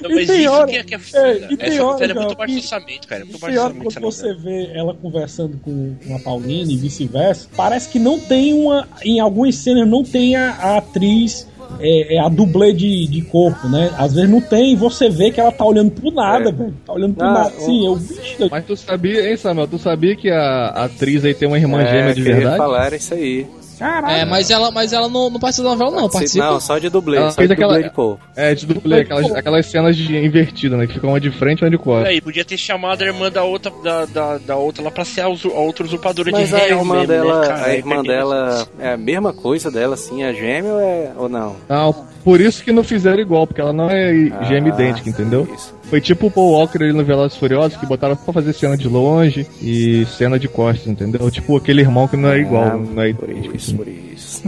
[0.02, 1.48] Não, E mas tem isso hora- que é, que é é, foda.
[1.52, 3.22] e tem Essa hora, é muito orçamento, cara.
[3.22, 6.78] É muito E orçamento essa quando você vê ela conversando com, com a Paulina e
[6.78, 8.88] vice-versa, parece que não tem uma.
[9.04, 11.48] Em algumas cenas não tem a, a atriz.
[11.80, 13.92] É, é a dublê de, de corpo, né?
[13.98, 16.52] Às vezes não tem, e você vê que ela tá olhando pro nada, É.
[16.52, 16.74] velho.
[16.86, 17.50] Tá olhando pro Ah, nada.
[17.52, 18.48] Sim, eu bicho.
[18.50, 19.68] Mas tu sabia, hein, Samuel?
[19.68, 22.58] Tu sabia que a atriz aí tem uma irmã gêmea de verdade?
[22.58, 23.46] falar isso aí.
[23.78, 24.16] Caralho.
[24.18, 26.10] É, mas ela, mas ela não, não participa da novela, não.
[26.10, 26.46] Participa.
[26.46, 28.24] Não, só de dublê, Ela só fez de aquela- dublê de corpo.
[28.36, 30.88] É, de dublê, aquelas, aquelas cenas de invertida, né?
[30.88, 32.08] Que fica uma de frente e uma de costas.
[32.10, 35.22] Aí, podia ter chamado a irmã da outra, da, da, da outra lá pra ser
[35.22, 37.66] a, a outra usurpadora Mas de a irmã mesmo, dela, né, cara?
[37.66, 41.30] a irmã perdeu- dela é a mesma coisa dela, assim, é gêmea ou, é, ou
[41.30, 41.56] não?
[41.70, 44.12] Não, por isso que não fizeram igual, porque ela não é
[44.48, 45.48] gêmea Ah, idêntica, entendeu?
[45.54, 45.77] Isso.
[45.90, 48.76] Foi tipo o Paul Walker ali no Velozes e Furiosos, que botaram pra fazer cena
[48.78, 51.32] de longe e cena de costas, entendeu?
[51.32, 53.78] Tipo aquele irmão que não é igual, Ah, não é por isso, assim.
[53.78, 54.42] por isso.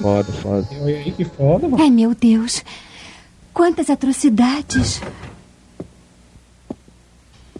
[0.00, 0.68] Foda, foda.
[0.82, 1.82] Olha aí que foda, mano.
[1.82, 2.64] Ai, meu Deus.
[3.54, 5.00] Quantas atrocidades.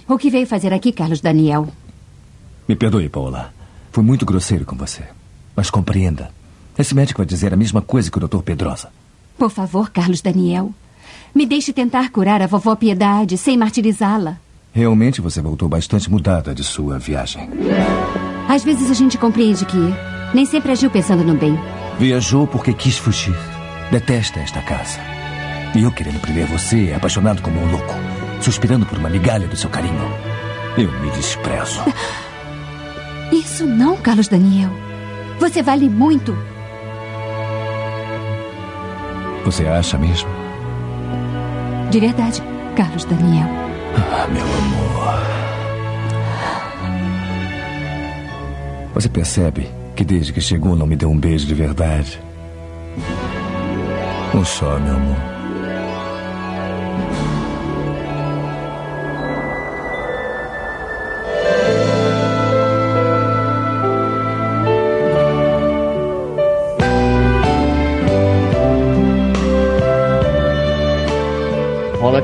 [0.08, 1.68] O que veio fazer aqui, Carlos Daniel?
[2.66, 3.52] Me perdoe, Paula.
[3.92, 5.02] Fui muito grosseiro com você.
[5.54, 6.30] Mas compreenda.
[6.76, 8.38] Esse médico vai dizer a mesma coisa que o Dr.
[8.42, 8.88] Pedrosa.
[9.38, 10.72] Por favor, Carlos Daniel.
[11.34, 14.38] Me deixe tentar curar a vovó Piedade sem martirizá-la.
[14.72, 17.48] Realmente você voltou bastante mudada de sua viagem.
[18.48, 19.78] Às vezes a gente compreende que
[20.34, 21.58] nem sempre agiu pensando no bem.
[21.98, 23.34] Viajou porque quis fugir.
[23.90, 24.98] Detesta esta casa.
[25.74, 27.94] E eu querendo prender você, apaixonado como um louco,
[28.40, 30.10] suspirando por uma migalha do seu carinho.
[30.76, 31.80] Eu me desprezo.
[33.32, 34.70] Isso não, Carlos Daniel.
[35.38, 36.36] Você vale muito.
[39.44, 40.39] Você acha mesmo?
[41.90, 42.40] De verdade,
[42.76, 43.48] Carlos Daniel.
[43.96, 44.90] Ah, meu amor.
[48.94, 52.20] Você percebe que desde que chegou não me deu um beijo de verdade?
[54.32, 55.39] Um só, meu amor.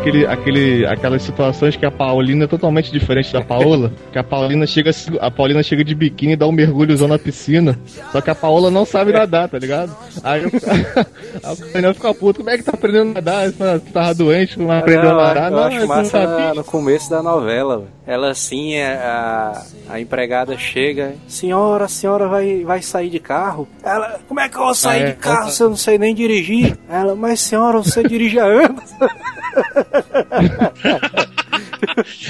[0.09, 3.93] Aquele, aquele, aquelas situações que a Paulina é totalmente diferente da Paola.
[4.13, 4.91] Que a Paulina chega,
[5.21, 7.79] a Paulina chega de biquíni e dá um mergulhozão na piscina.
[8.13, 9.95] Só que a Paola não sabe nadar, tá ligado?
[10.25, 10.51] Aí o,
[11.73, 12.39] Daniel fica puto.
[12.39, 13.51] Como é que tá aprendendo a nadar?
[13.53, 15.51] Tu tava doente, não aprendeu a eu, nadar?
[15.53, 16.55] eu Não, acho não massa na- sabia.
[16.55, 17.79] no começo da novela.
[17.79, 17.89] velho.
[18.07, 23.69] Ela assim, a, a empregada chega, senhora, a senhora vai, vai sair de carro?
[23.83, 25.11] Ela, como é que eu vou sair Ah, é?
[25.11, 26.79] de carro se eu não sei nem dirigir?
[26.89, 28.85] Ela, mas senhora, você dirige há anos.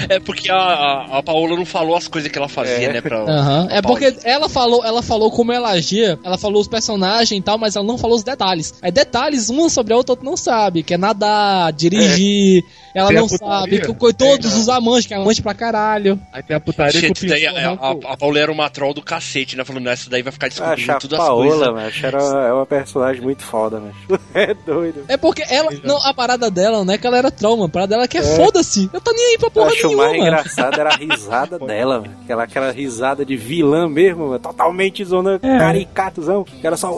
[0.09, 2.93] É porque a, a, Paola não falou as coisas que ela fazia, É.
[2.93, 3.01] né?
[3.01, 3.67] Pra, Aham.
[3.69, 7.57] É porque ela falou, ela falou como ela agia, ela falou os personagens e tal,
[7.57, 8.73] mas ela não falou os detalhes.
[8.81, 12.63] É detalhes uma sobre a outra, outra não sabe, que é nadar, dirigir,
[12.93, 16.19] ela Tem a não sabe, que, que todos os amantes, que é amante pra caralho.
[16.31, 17.99] Aí tem a putaria com o Gente, daí a, pincel, a, né?
[18.05, 19.63] a Paola era uma troll do cacete, né?
[19.63, 21.59] Falando, essa daí vai ficar Acho descobrindo a todas as coisas.
[21.59, 25.03] Paola, era é uma personagem muito foda, mas É doido.
[25.07, 27.91] É porque ela, não, a parada dela, não é que ela era trauma, a parada
[27.91, 28.89] dela é que é, foda-se.
[28.93, 30.07] Eu tô nem aí pra porra acho nenhuma.
[30.07, 32.15] mais engraçado era a risada dela, velho.
[32.23, 34.39] aquela, aquela risada de vilã mesmo, velho.
[34.39, 35.57] totalmente zona É.
[35.57, 36.87] caricatozão, que era só.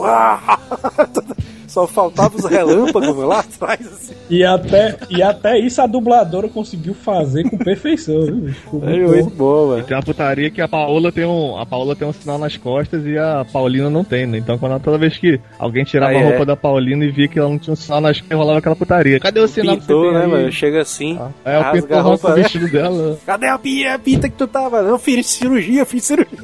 [1.70, 3.86] Só faltava os relâmpagos lá atrás.
[3.86, 4.14] Assim.
[4.28, 8.52] E até, e até isso a dubladora conseguiu fazer com perfeição, viu?
[8.52, 9.36] Ficou É muito bom.
[9.36, 9.86] boa, velho.
[9.86, 13.06] Tem uma putaria que a Paola tem um, a Paola tem um sinal nas costas
[13.06, 14.38] e a Paulina não tem, né?
[14.38, 16.44] Então quando toda vez que alguém tirava Aí a roupa é.
[16.46, 19.20] da Paulina e via que ela não tinha um sinal nas costas, rolava aquela putaria.
[19.20, 20.30] Cadê o sinal que você Pintor, tem né, aí?
[20.30, 20.52] mano?
[20.52, 22.42] Chega assim, É, o rasga pintor roupa, o né?
[22.42, 23.18] vestido dela.
[23.24, 24.78] Cadê a a pinta que tu tava?
[24.78, 26.38] Eu fiz cirurgia, fiz cirurgia.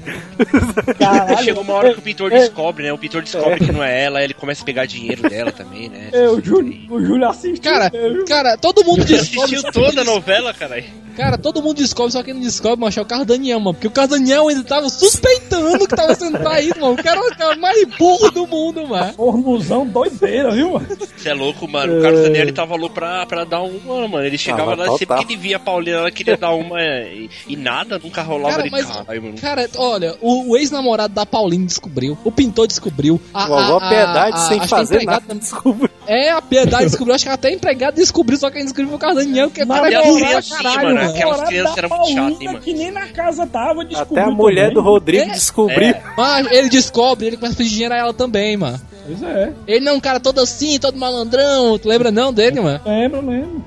[0.98, 2.92] Caralho, Chegou uma hora que o pintor é, descobre, né?
[2.92, 6.10] O pintor descobre que não é ela, ele começa a pegar dinheiro dela também, né?
[6.12, 7.62] é, o Júlio, o Júlio assistiu.
[7.62, 8.24] Cara, mesmo.
[8.26, 9.56] cara, todo mundo descobre.
[9.56, 10.84] Assistiu toda a novela, caralho.
[11.16, 13.72] Cara, todo mundo descobre, só quem não descobre, mas é o Carlos Daniel, mano.
[13.72, 16.92] Porque o Carlos Daniel ainda tava suspeitando que tava sendo traído, mano.
[16.92, 19.14] O cara é o cara mais burro do mundo, mano.
[19.14, 20.86] Formuzão doideira, viu, mano?
[21.16, 21.98] Você é louco, mano.
[21.98, 24.26] O Carlos Daniel ele tava louco pra, pra dar uma, mano.
[24.26, 27.30] Ele chegava Tava lá, sempre que ele via a Paulina, ela queria dar uma e,
[27.48, 29.38] e nada, nunca rolava Cara, de mas, caralho, mano.
[29.40, 33.88] cara, olha, o, o ex-namorado da Pauline descobriu, o pintor descobriu, a, Vovó a, a,
[33.88, 35.34] Piedade a- sem que a fazer nada.
[35.34, 35.88] Desculpa.
[36.06, 39.00] É, a Piedade descobriu, acho que até a empregada descobriu, só quem descobriu foi o
[39.00, 42.60] Carlos Daniel, que é cara criancinhas, caralho, mano, aquelas crianças da eram muito chatas, mano.
[42.60, 44.74] que nem na casa tava, descobriu Até a mulher também.
[44.74, 45.94] do Rodrigo É, descobriu.
[46.16, 48.80] Mas ele descobre, ele começa a pedir dinheiro a ela também, mano.
[49.06, 52.60] Pois é, Ele não é um cara todo assim, todo malandrão, tu lembra não dele,
[52.60, 52.80] mano?
[52.84, 53.64] lembro, lembro.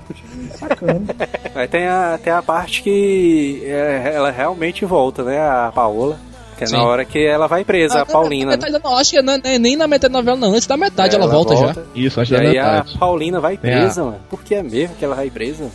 [0.60, 1.02] Sacana.
[1.56, 5.40] Aí tem a, tem a parte que é, ela realmente volta, né?
[5.40, 6.20] A Paola.
[6.58, 6.76] Que é Sim.
[6.76, 8.52] na hora que ela vai presa, a Paulina.
[8.52, 8.66] Na né?
[8.66, 10.50] metade, não, acho que não é nem na metade da novela, não.
[10.54, 11.74] Antes da metade ela, Ela volta, já.
[11.96, 12.98] Isso, acho E da aí a metade.
[12.98, 14.20] Paulina vai presa, mano.
[14.30, 15.70] Por que é mesmo que ela vai presa?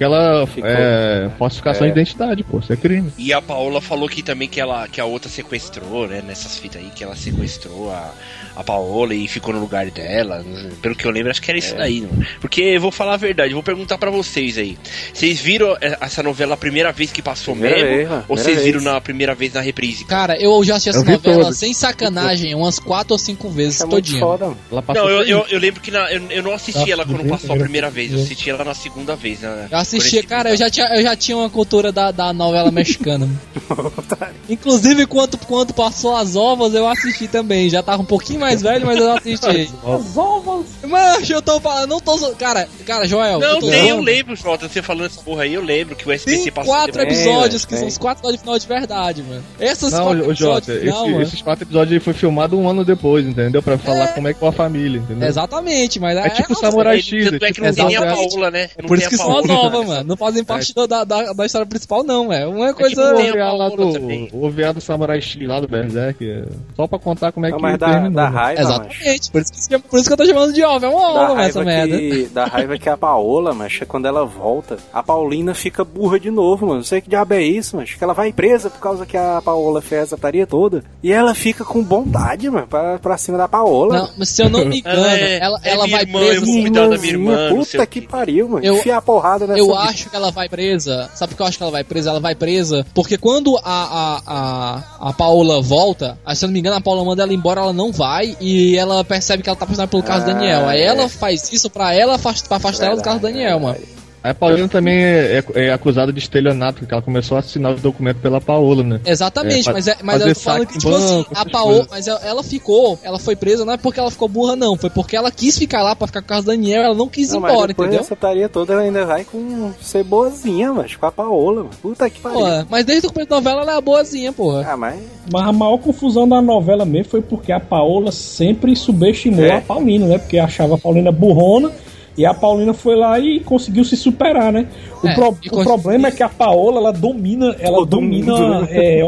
[0.00, 1.90] Aquela é, falsificação É.
[1.90, 3.12] de identidade, pô, isso é crime.
[3.18, 6.22] E a Paola falou que também que, ela, que a outra sequestrou, né?
[6.26, 8.10] Nessas fitas aí, que ela sequestrou a,
[8.56, 10.42] a Paola e ficou no lugar dela.
[10.80, 12.26] Pelo que eu lembro, acho que era isso daí, mano.
[12.40, 14.78] Porque eu vou falar a verdade, vou perguntar pra vocês aí.
[15.12, 18.08] Vocês viram essa novela a primeira vez que passou Primeira mesmo?
[18.14, 18.84] vez, ou vocês viram vez.
[18.94, 20.06] na primeira vez na reprise?
[20.06, 23.82] Cara, eu já assisti essa Eu vi novela sem sacanagem umas quatro ou cinco vezes,
[23.82, 24.18] é todinha.
[24.20, 24.58] foda, mano.
[24.72, 27.04] Ela passou Não, eu, eu, eu lembro que na- eu, eu não assisti Tá, ela
[27.04, 29.40] quando passou a primeira vez, eu assisti ela na segunda vez.
[29.40, 32.70] Né, Eu assisti, cara, eu já tinha, eu já tinha uma cultura da, da novela
[32.70, 33.28] mexicana.
[34.48, 37.68] Inclusive, quando, quando passou as ovas, eu assisti também.
[37.68, 39.70] Já tava um pouquinho mais velho, mas eu assisti.
[39.84, 40.66] As ovas.
[40.86, 42.18] Mas eu tô falando, não tô.
[42.34, 43.38] Cara, cara, Joel.
[43.38, 46.08] Não, eu tô tem, eu lembro, Jota, você falando essa porra aí, eu lembro que
[46.08, 46.74] o SBT Tem passou.
[46.74, 47.78] quatro episódios, que tem.
[47.78, 49.42] são os quatro episódios de final de verdade, mano.
[49.58, 51.22] Esses Não, quatro Jota, episódios esse- mano.
[51.22, 53.62] esses quatro episódios aí foi filmado um ano depois, entendeu?
[53.62, 55.28] Pra falar como é que foi a família, entendeu?
[55.28, 58.00] Exatamente, mas É tipo Samurai X, Tanto é é que tipo não tem nem a
[58.00, 58.70] Samurai- Paola, né?
[58.80, 59.70] Não Por tem isso que a são a Paola.
[59.84, 60.04] Mano.
[60.04, 62.46] Não fazem parte da, da, da história principal, não, é.
[62.46, 63.02] Uma que coisa.
[63.04, 66.28] não O tem a OVA lá do, o OVA do Samurai X lá do Berserk,
[66.28, 66.44] é
[66.76, 68.12] só pra contar como é Não, que mas da, terminou.
[68.12, 68.36] da né?
[68.36, 68.60] raiva.
[68.62, 71.30] Exatamente, por isso, que, por isso que eu tô chamando de ova, é uma Da
[71.32, 71.98] ova, essa raiva, merda.
[71.98, 76.30] que, da raiva que a Paola, macho, quando ela volta, a Paulina fica burra de
[76.30, 76.78] novo, mano.
[76.78, 77.96] Não sei que diabo é isso, macho.
[77.98, 80.82] Que ela vai presa por causa que a Paola fez a taria toda.
[81.02, 83.98] E ela fica com bondade, mano, pra, pra cima da Paola.
[84.00, 86.18] Não, mas se eu não me engano, Ela é- ela, é ela minha vai irmã,
[86.20, 86.42] presa.
[86.42, 88.08] assim, cuidar da minha irmã, não Puta o que quê.
[88.10, 88.64] pariu, mano.
[88.64, 89.90] Eu- Enfia a porrada nessa Eu bicha.
[89.90, 91.10] acho que ela vai presa.
[91.14, 92.10] Sabe por que eu acho que ela vai presa?
[92.10, 96.60] Ela vai presa porque quando a, a, a, a Paola volta, se eu não me
[96.60, 99.66] engano, a Paola manda ela embora, ela não vai e ela percebe que ela tá
[99.66, 100.68] pressionada pelo Carlos Ah, Daniel.
[100.68, 100.84] Aí é.
[100.86, 103.78] ela faz isso pra ela afast- pra afastar ela do Carlos Daniel, mano.
[104.22, 107.80] A Paulina também é, é- é acusada de estelionato, porque ela começou a assinar os
[107.80, 109.00] documentos pela Paola, né?
[109.04, 111.86] Exatamente, É, mas, é, mas eu tô falando que, tipo assim, banco, a essas Paola,
[111.90, 115.16] mas ela, ficou, ela foi presa não é porque ela ficou burra, não, foi porque
[115.16, 117.40] ela quis ficar lá pra ficar com o Carlos Daniel, ela não quis ir Não,
[117.40, 118.02] mas embora, depois entendeu?
[118.02, 121.70] dessa taria toda, ela ainda vai com ser boazinha, mas com a Paola, mano.
[121.80, 122.38] Puta que pariu.
[122.40, 124.66] Pô, mas desde o começo da novela ela é boazinha, porra.
[124.70, 125.00] Ah, mas
[125.32, 129.56] Mas a maior confusão da novela mesmo foi porque a Paola sempre subestimou É.
[129.56, 130.18] a Paulina, né?
[130.18, 131.70] Porque achava a Paulina burrona
[132.16, 134.66] e a Paulina foi lá e conseguiu se superar, né?
[135.02, 138.60] O, É, pro- o problema é que a Paola, ela domina, ela Todo domina, mundo,
[138.62, 138.68] né?
[138.70, 139.00] é,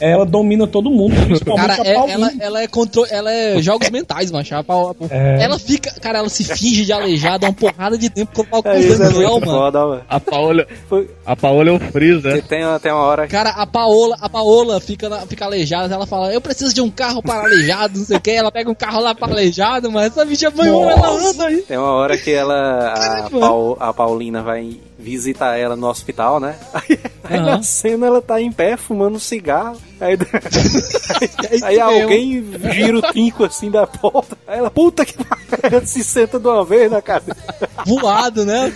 [0.00, 2.14] ela domina todo mundo, principalmente Cara, a é- Paulina.
[2.18, 3.06] ela, ela é contro...
[3.10, 4.54] ela é jogos mentais, macho.
[4.54, 5.42] A Paola- É.
[5.42, 8.78] Ela fica, cara, ela se finge de aleijada uma porrada de tempo com é o
[8.78, 9.46] isso, é muito mano.
[9.46, 10.02] foda, mano.
[10.08, 13.50] A Paola, Foi- a Paola é o Freeza, Você tem, uma- tem uma hora Cara,
[13.50, 17.22] a Paola, a Paola fica, na- fica aleijada, ela fala, eu preciso de um carro
[17.22, 20.24] para aleijado, não sei o que, ela pega um carro lá para aleijado, mas essa
[20.26, 21.62] bicha banhou, ela anda aí.
[21.62, 22.47] Tem uma hora que ela.
[22.54, 23.40] A, Caramba.
[23.40, 26.56] Pau- a Paulina vai visitar ela no hospital, né?
[26.72, 29.76] Aí, aí na cena ela tá em pé fumando um cigarro.
[30.00, 31.82] Aí, É aí mesmo.
[32.02, 34.36] alguém gira o tinco assim da porta.
[34.46, 37.36] Aí ela, puta que pariu, ela se senta de uma vez na cadeira.
[37.84, 38.72] Voado, né?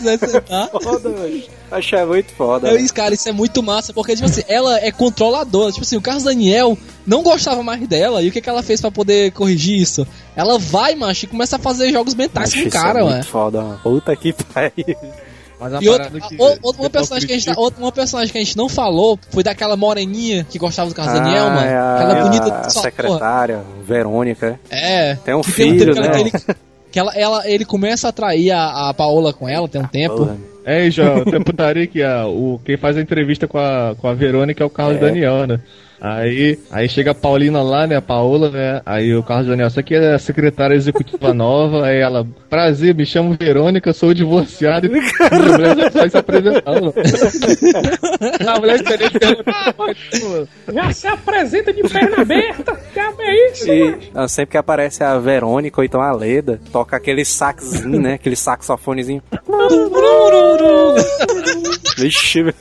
[0.82, 1.44] Foda, velho.
[1.70, 2.68] Achei muito foda.
[2.68, 2.84] Eu, velho.
[2.84, 5.70] isso, cara, isso é muito massa, porque, tipo assim, ela é controladora.
[5.72, 6.76] Tipo assim, o Carlos Daniel
[7.06, 10.06] não gostava mais dela, e o que, que ela fez pra poder corrigir isso?
[10.36, 13.14] Ela vai, macho, e começa a fazer jogos mentais com o isso cara, é mano.
[13.14, 13.80] muito foda, mano.
[13.82, 14.96] Puta que pariu.
[15.62, 17.92] Mas a E outra, que- o- outra- uma, pessoal personagem que a gente, outra- uma
[17.92, 21.44] personagem que a gente não falou foi daquela moreninha que gostava do Carlos Ah, Daniel,
[21.50, 21.60] mano.
[21.66, 22.90] é a, aquela bonita a só, porra.
[22.90, 24.58] secretária, Verônica.
[24.68, 25.14] É.
[25.24, 26.20] Tem um que filho, que né?
[26.20, 26.32] ele,
[26.90, 30.16] que ela, ela, ele começa a atrair a, a Paola com ela tem um tempo.
[30.16, 30.36] Porra.
[30.64, 34.14] É, já, tem putaria que a, o, quem faz a entrevista com a, com a
[34.14, 35.00] Verônica é o Carlos É.
[35.00, 35.60] Daniel, né?
[36.04, 37.94] Aí, aí chega a Paulina lá, né?
[37.94, 38.82] A Paola, né?
[38.84, 41.86] Aí o Carlos Daniel, isso aqui é a secretária executiva nova.
[41.86, 44.88] Aí ela, prazer, me chamo Verônica, sou divorciada.
[44.88, 46.92] E a mulher já sai se apresentando.
[48.44, 52.76] a mulher diferente pergunta, pô, Já se apresenta de perna aberta.
[52.92, 56.96] Que é isso, E ah, sempre que aparece a Verônica ou então a Leda, toca
[56.96, 58.14] aquele saxzinho, né?
[58.14, 59.22] Aquele saxofonezinho.
[61.96, 62.54] Vixe, meu.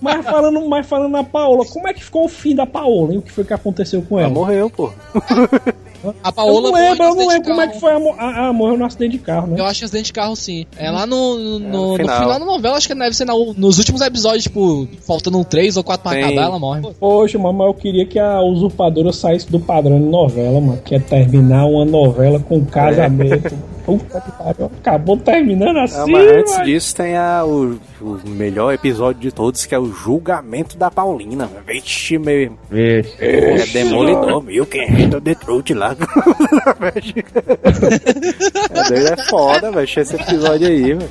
[0.00, 3.18] Mas falando, mas falando na Paola, como é que ficou o fim da Paola, hein?
[3.18, 4.34] O que foi que aconteceu com Ela ela?
[4.34, 4.92] morreu, pô.
[6.22, 7.96] A Eu Paola não morreu lembro, no eu não lembro como é que foi a,
[8.18, 9.60] a, a morreu no acidente de carro, né?
[9.60, 10.66] Eu acho que acidente de carro sim.
[10.76, 12.18] É lá no, no, no- no final.
[12.20, 12.38] final.
[12.38, 15.84] da novela, acho que deve ser na- nos últimos episódios, tipo, faltando um três ou
[15.84, 16.24] quatro pra Tem.
[16.24, 16.82] acabar, ela morre.
[16.98, 20.80] Poxa, mano, mas eu queria que a usurpadora saísse do padrão de novela, mano.
[20.84, 23.54] Que é terminar uma novela com casamento.
[23.86, 24.66] Puta que pariu.
[24.80, 26.64] Acabou terminando assim, mas antes mano.
[26.64, 31.48] disso tem a, o, o melhor episódio de todos, que é o julgamento da Paulina.
[31.64, 32.52] Vixe, meu.
[32.68, 33.14] Vixe.
[33.20, 34.66] É demolidor, viu?
[34.66, 35.95] Quem é Detroit lá.
[38.70, 39.88] é, doido, é foda, velho.
[39.96, 41.10] Esse episódio aí, velho.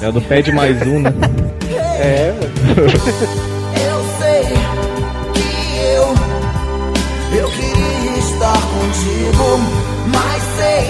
[0.00, 1.12] É o do pé de mais um, né?
[1.98, 2.52] É, velho.
[3.76, 4.44] Eu sei
[5.34, 5.48] que
[5.94, 6.06] eu,
[7.38, 9.58] eu queria estar contigo,
[10.12, 10.84] mas sei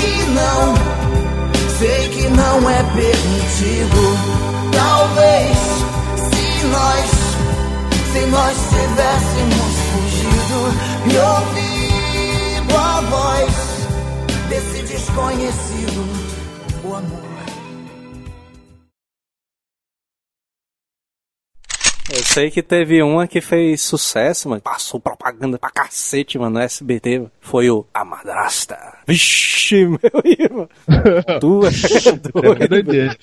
[0.00, 0.74] que não,
[1.78, 4.16] sei que não é permitido.
[4.72, 5.56] Talvez
[6.30, 7.10] se nós,
[8.12, 10.60] se nós tivéssemos fugido
[11.12, 11.14] e
[12.66, 13.52] ouvido a voz
[14.48, 16.04] desse desconhecido,
[16.84, 17.26] o amor.
[22.08, 24.62] Eu sei que teve uma que fez sucesso, mano.
[24.62, 27.18] Passou propaganda pra cacete, mano, no SBT.
[27.18, 27.32] mano.
[27.40, 28.78] Foi o A Madrasta.
[29.08, 30.68] Vixe, meu irmão.
[31.40, 33.16] Tu é É doido.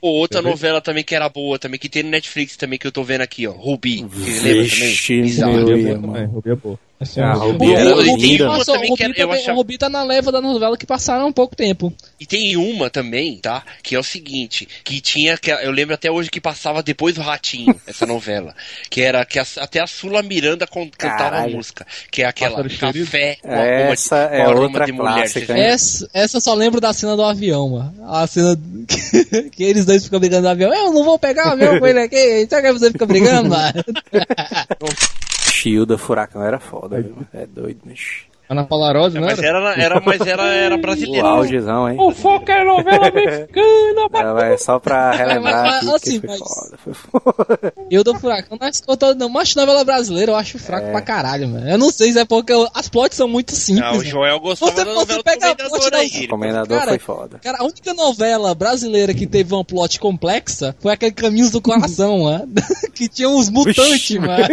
[0.00, 2.92] Ou outra novela também que era boa, também, que tem no Netflix também, que eu
[2.92, 3.52] tô vendo aqui, ó.
[3.52, 4.06] Rubi.
[4.08, 5.22] Vixe, também?
[5.22, 5.52] Bizarro.
[5.52, 6.12] meu é irmão.
[6.12, 6.89] também, Rubi é boa.
[7.00, 8.46] É Ah, Rubi O era Rubi- linda.
[8.46, 10.84] passou- o que Rubi eu também- achava- o Rubi tá na leva da novela que
[10.84, 11.90] passaram há pouco tempo.
[12.20, 13.62] E tem uma também, tá?
[13.82, 17.22] Que é o seguinte, que tinha, que eu lembro até hoje que passava depois do
[17.22, 18.54] Ratinho, essa novela.
[18.90, 21.86] Que era que a- até a Sula Miranda cantava a música.
[22.10, 25.14] Que é aquela café com É, aroma essa de, é outra de mulher.
[25.14, 25.64] clássica, hein?
[25.64, 27.94] Essa, essa eu só lembro da cena do avião, mano.
[28.08, 28.54] A cena
[28.86, 30.70] que, que eles dois ficam brigando no avião.
[30.74, 32.46] Eu não vou pegar o avião com ele aqui.
[32.50, 33.82] Sabe que você fica brigando, mano?
[35.60, 37.16] Shilda Furacão era foda, viu?
[37.34, 38.29] É doido, bicho.
[38.50, 39.74] Ana Paula Rose, É, não mas era?
[39.80, 41.24] era, mas era, era O brasileiro.
[41.26, 41.96] augezão, hein?
[42.00, 46.38] O foco é novela mexicana, É, vai, só pra relembrar Mas, mas, assim, foi mas-
[46.40, 47.72] foda, foi foda.
[47.88, 49.28] Eu do Furacão não escuto todo, não.
[49.28, 50.90] Mas novela brasileira eu acho fraco É.
[50.92, 51.68] pra caralho, mano.
[51.68, 53.84] Eu não sei se é porque eu- as plots são muito simples.
[53.84, 54.04] Ah, o mano.
[54.08, 56.24] Joel gostava Você- da você novela do pega a Comendador plot da- aí.
[56.24, 57.38] O Comendador Cara, foi foda.
[57.42, 62.20] Cara, a única novela brasileira que teve uma plot complexa foi aquele Caminhos do Coração,
[62.24, 62.48] mano.
[62.94, 64.44] que tinha uns mutantes, mano.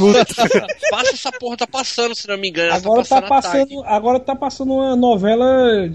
[0.00, 0.34] Nossa.
[0.90, 2.72] Passa essa porra, tá passando, se não me engano.
[2.72, 3.28] Agora tá à tarde.
[3.28, 5.90] passando, agora tá passando uma novela,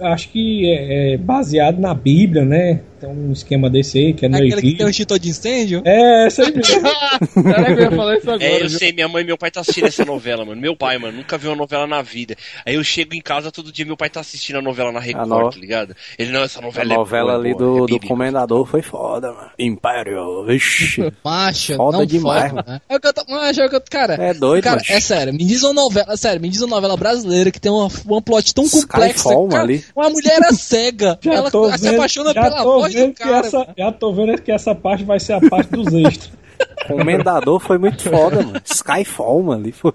[0.00, 2.80] acho que é, é baseado na Bíblia, né?
[3.00, 5.82] Tem um esquema desse aí, que é no Aquele que tem um extintor de incêndio.
[5.84, 6.82] É, essa aí mesmo.
[7.44, 8.44] Caraca, eu ia falar isso agora.
[8.44, 8.78] É, eu viu?
[8.78, 10.60] sei, minha mãe e meu pai tá assistindo essa novela, mano.
[10.60, 12.36] Meu pai, mano, nunca viu uma novela na vida.
[12.66, 15.28] Aí eu chego em casa todo dia, meu pai tá assistindo a novela na Record,
[15.28, 15.94] no- tá ligado?
[16.18, 18.08] Ele, não, essa A novela é novela boa, ali boa, é do, do bíblica.
[18.08, 19.50] Comendador foi foda, mano.
[19.58, 21.12] Império, vixe.
[21.24, 22.80] Macha, Foda não demais, foda, né?
[22.88, 23.24] É o que eu tô.
[23.28, 23.82] Macha, é o que eu.
[23.90, 24.92] Cara, É doido, cara, macho.
[24.92, 26.16] é sério, me diz uma novela.
[26.16, 29.14] Sério, me diz uma novela brasileira que tem uma, uma plot tão complexa.
[29.18, 29.84] Skyfall, cara, ali.
[29.94, 31.18] Uma mulher era cega.
[31.22, 33.46] Já ela se vendo- apaixona pela tô voz vendo do que cara.
[33.46, 36.30] essa, Já tô vendo que essa parte vai ser a parte dos extras.
[36.88, 38.60] Comendador foi muito foda, mano.
[38.64, 39.62] Skyfall, mano.
[39.62, 39.92] Ali foi.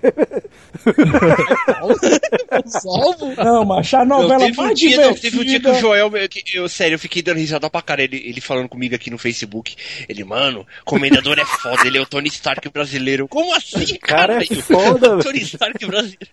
[2.68, 3.34] Salvo.
[3.36, 5.74] Não, mas a novela teve, um mais dia, não, teve um dia que o.
[5.76, 8.96] Joel, eu, que- eu, sério, eu fiquei dando risada pra cara, ele, ele falando comigo
[8.96, 9.76] aqui no Facebook.
[10.08, 13.28] Ele, mano, Comendador é foda, ele é o Tony Stark brasileiro.
[13.28, 14.44] Como assim, Cara, cara?
[14.44, 15.24] é foda, velho.
[15.24, 16.28] Tony Stark brasileiro.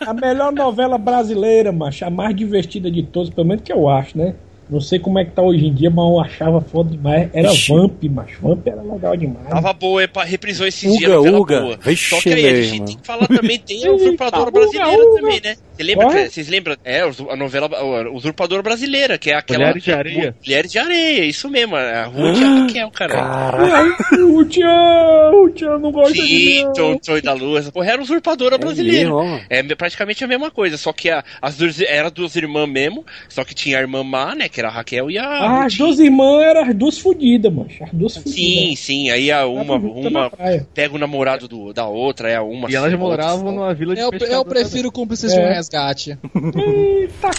[0.00, 4.16] A melhor novela brasileira, macho, a mais divertida de todos, pelo menos que eu acho,
[4.18, 4.34] né?
[4.70, 7.28] Não sei como é que tá hoje em dia, mas eu achava foda demais.
[7.32, 7.72] Era Ixi.
[7.72, 8.38] Vamp, macho.
[8.40, 9.48] Vamp era legal demais.
[9.48, 11.60] Tava boa, é, pa- reprisou esses Uga, dias, Uga.
[11.60, 11.76] boa.
[11.82, 15.20] Vixe, Só que aí a gente tem que falar também, tem a Usurpadora Brasileira Uga.
[15.20, 15.56] também, né?
[15.74, 16.24] Você lembra, é?
[16.24, 16.76] que- vocês lembram?
[16.84, 19.58] É, a novela a Usurpadora Brasileira, que é aquela...
[19.60, 20.34] Mulheres de Areia.
[20.44, 23.14] Mulheres de Areia, isso mesmo, a Ruth e a Raquel, cara.
[23.14, 23.96] Caralho.
[24.36, 26.72] o Tião, o Tião não gosta de Sim, mim.
[26.74, 29.08] Troy, Troy da Lua, essa porra era usurpadora brasileira.
[29.10, 29.40] mesmo.
[29.48, 33.04] É me- praticamente a mesma coisa, só que a- as duas eram duas irmãs mesmo,
[33.28, 35.24] só que tinha a irmã má, né, que que era a Raquel e a.
[35.24, 37.68] Ah, as duas irmãs eram as duas fodidas, mano.
[37.80, 38.78] As duas Sim, fodidas.
[38.78, 39.10] sim.
[39.10, 40.30] Aí a uma, uma
[40.74, 42.70] pega o namorado do, da outra, é a uma.
[42.70, 45.54] E elas moravam numa vila de Eu, eu prefiro cúmplices de um É.
[45.54, 46.10] resgate.
[46.34, 47.30] Eita,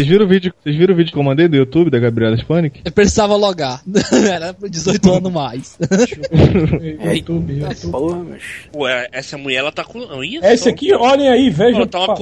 [0.00, 2.34] Vocês viram o vídeo, vocês viram o vídeo que eu mandei do YouTube da Gabriela
[2.34, 2.80] Spanik?
[2.82, 3.82] Eu precisava logar.
[4.32, 5.78] Era por 18 anos mais.
[7.12, 7.90] YouTube, YouTube.
[7.92, 8.42] Porra, mas...
[8.72, 9.98] Pô, é- essa mulher, ela tá com.
[9.98, 10.70] Olha É esse só.
[10.70, 11.80] aqui, olhem aí, vejam.
[11.80, 12.14] Ela tá uma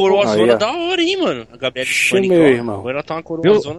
[0.55, 0.57] ó.
[0.57, 1.47] da hora, hein, mano.
[1.53, 2.49] A Gabriela Hispânica, meu ó.
[2.49, 2.81] irmão.
[2.81, 3.23] Agora ela tá uma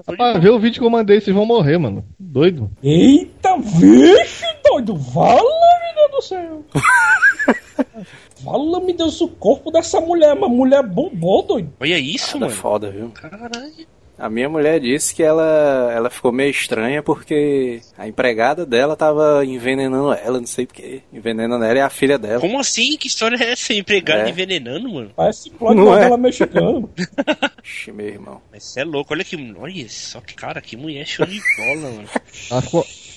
[0.08, 0.40] rapaz, boa.
[0.40, 2.06] vê o vídeo que eu mandei, vocês vão morrer, mano.
[2.18, 2.72] Doido.
[2.82, 4.96] Eita, vixe, doido.
[4.96, 5.79] Vala-me
[6.10, 6.66] Deus do céu.
[8.44, 10.34] Vala-me Deus o corpo dessa mulher.
[10.34, 11.74] Uma mulher bombou, doido.
[11.80, 12.62] Olha isso, Nada mano.
[12.62, 13.10] foda, viu?
[13.10, 13.88] Caralho.
[14.18, 19.46] A minha mulher disse que ela, ela ficou meio estranha porque a empregada dela tava
[19.46, 21.02] envenenando ela, não sei porquê.
[21.14, 22.42] Envenenando ela e a filha dela.
[22.42, 22.98] Como assim?
[22.98, 23.74] Que história é essa?
[23.74, 24.30] Empregado É.
[24.30, 25.12] envenenando, mano?
[25.16, 26.02] Parece plot Não é?
[26.02, 26.86] novela mexicana.
[27.64, 28.42] Ixi, meu irmão.
[28.52, 29.38] Mas você é louco, olha que.
[29.58, 32.10] Olha só que cara, que mulher show de bola, mano.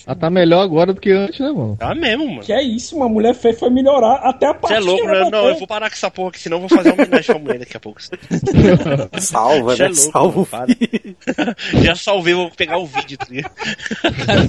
[0.07, 1.77] Ela, tá melhor agora do que antes, né, mano?
[1.77, 2.41] Tá mesmo, mano.
[2.41, 5.09] Que é isso, uma mulher feia foi melhorar até a parte Você é louco, que
[5.09, 5.31] ela né?
[5.31, 7.39] Não, eu vou parar com essa porra aqui, senão eu vou fazer uma homenagem pra
[7.39, 8.01] mulher daqui a pouco.
[9.21, 9.95] Salva, Você é né?
[9.95, 10.67] louco, Salva.
[11.83, 13.19] Já salvei, vou pegar o vídeo.
[13.19, 13.29] tá?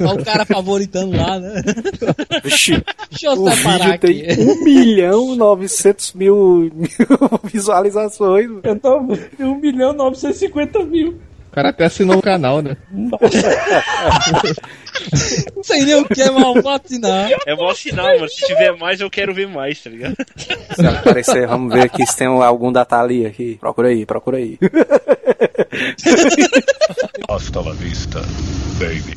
[0.09, 1.61] Olha o cara favoritando lá, né?
[2.43, 4.41] Vixe, Deixa eu o vídeo tem aqui.
[4.41, 6.87] 1 milhão 900 mil, mil
[7.43, 8.47] visualizações.
[8.47, 8.61] mano.
[8.63, 8.97] Eu tô
[9.39, 11.19] 1 milhão 950 mil.
[11.53, 12.75] O cara até assinou o canal, né?
[15.55, 17.29] Não sei nem o que é mal vacinar.
[17.45, 18.27] É bom assinar, mano.
[18.27, 20.15] Se tiver mais, eu quero ver mais, tá ligado?
[20.35, 23.55] Se aparecer, vamos ver aqui se tem algum da Thalia aqui.
[23.59, 24.57] Procura aí, procura aí.
[27.29, 28.19] Hasta la vista,
[28.79, 29.13] baby.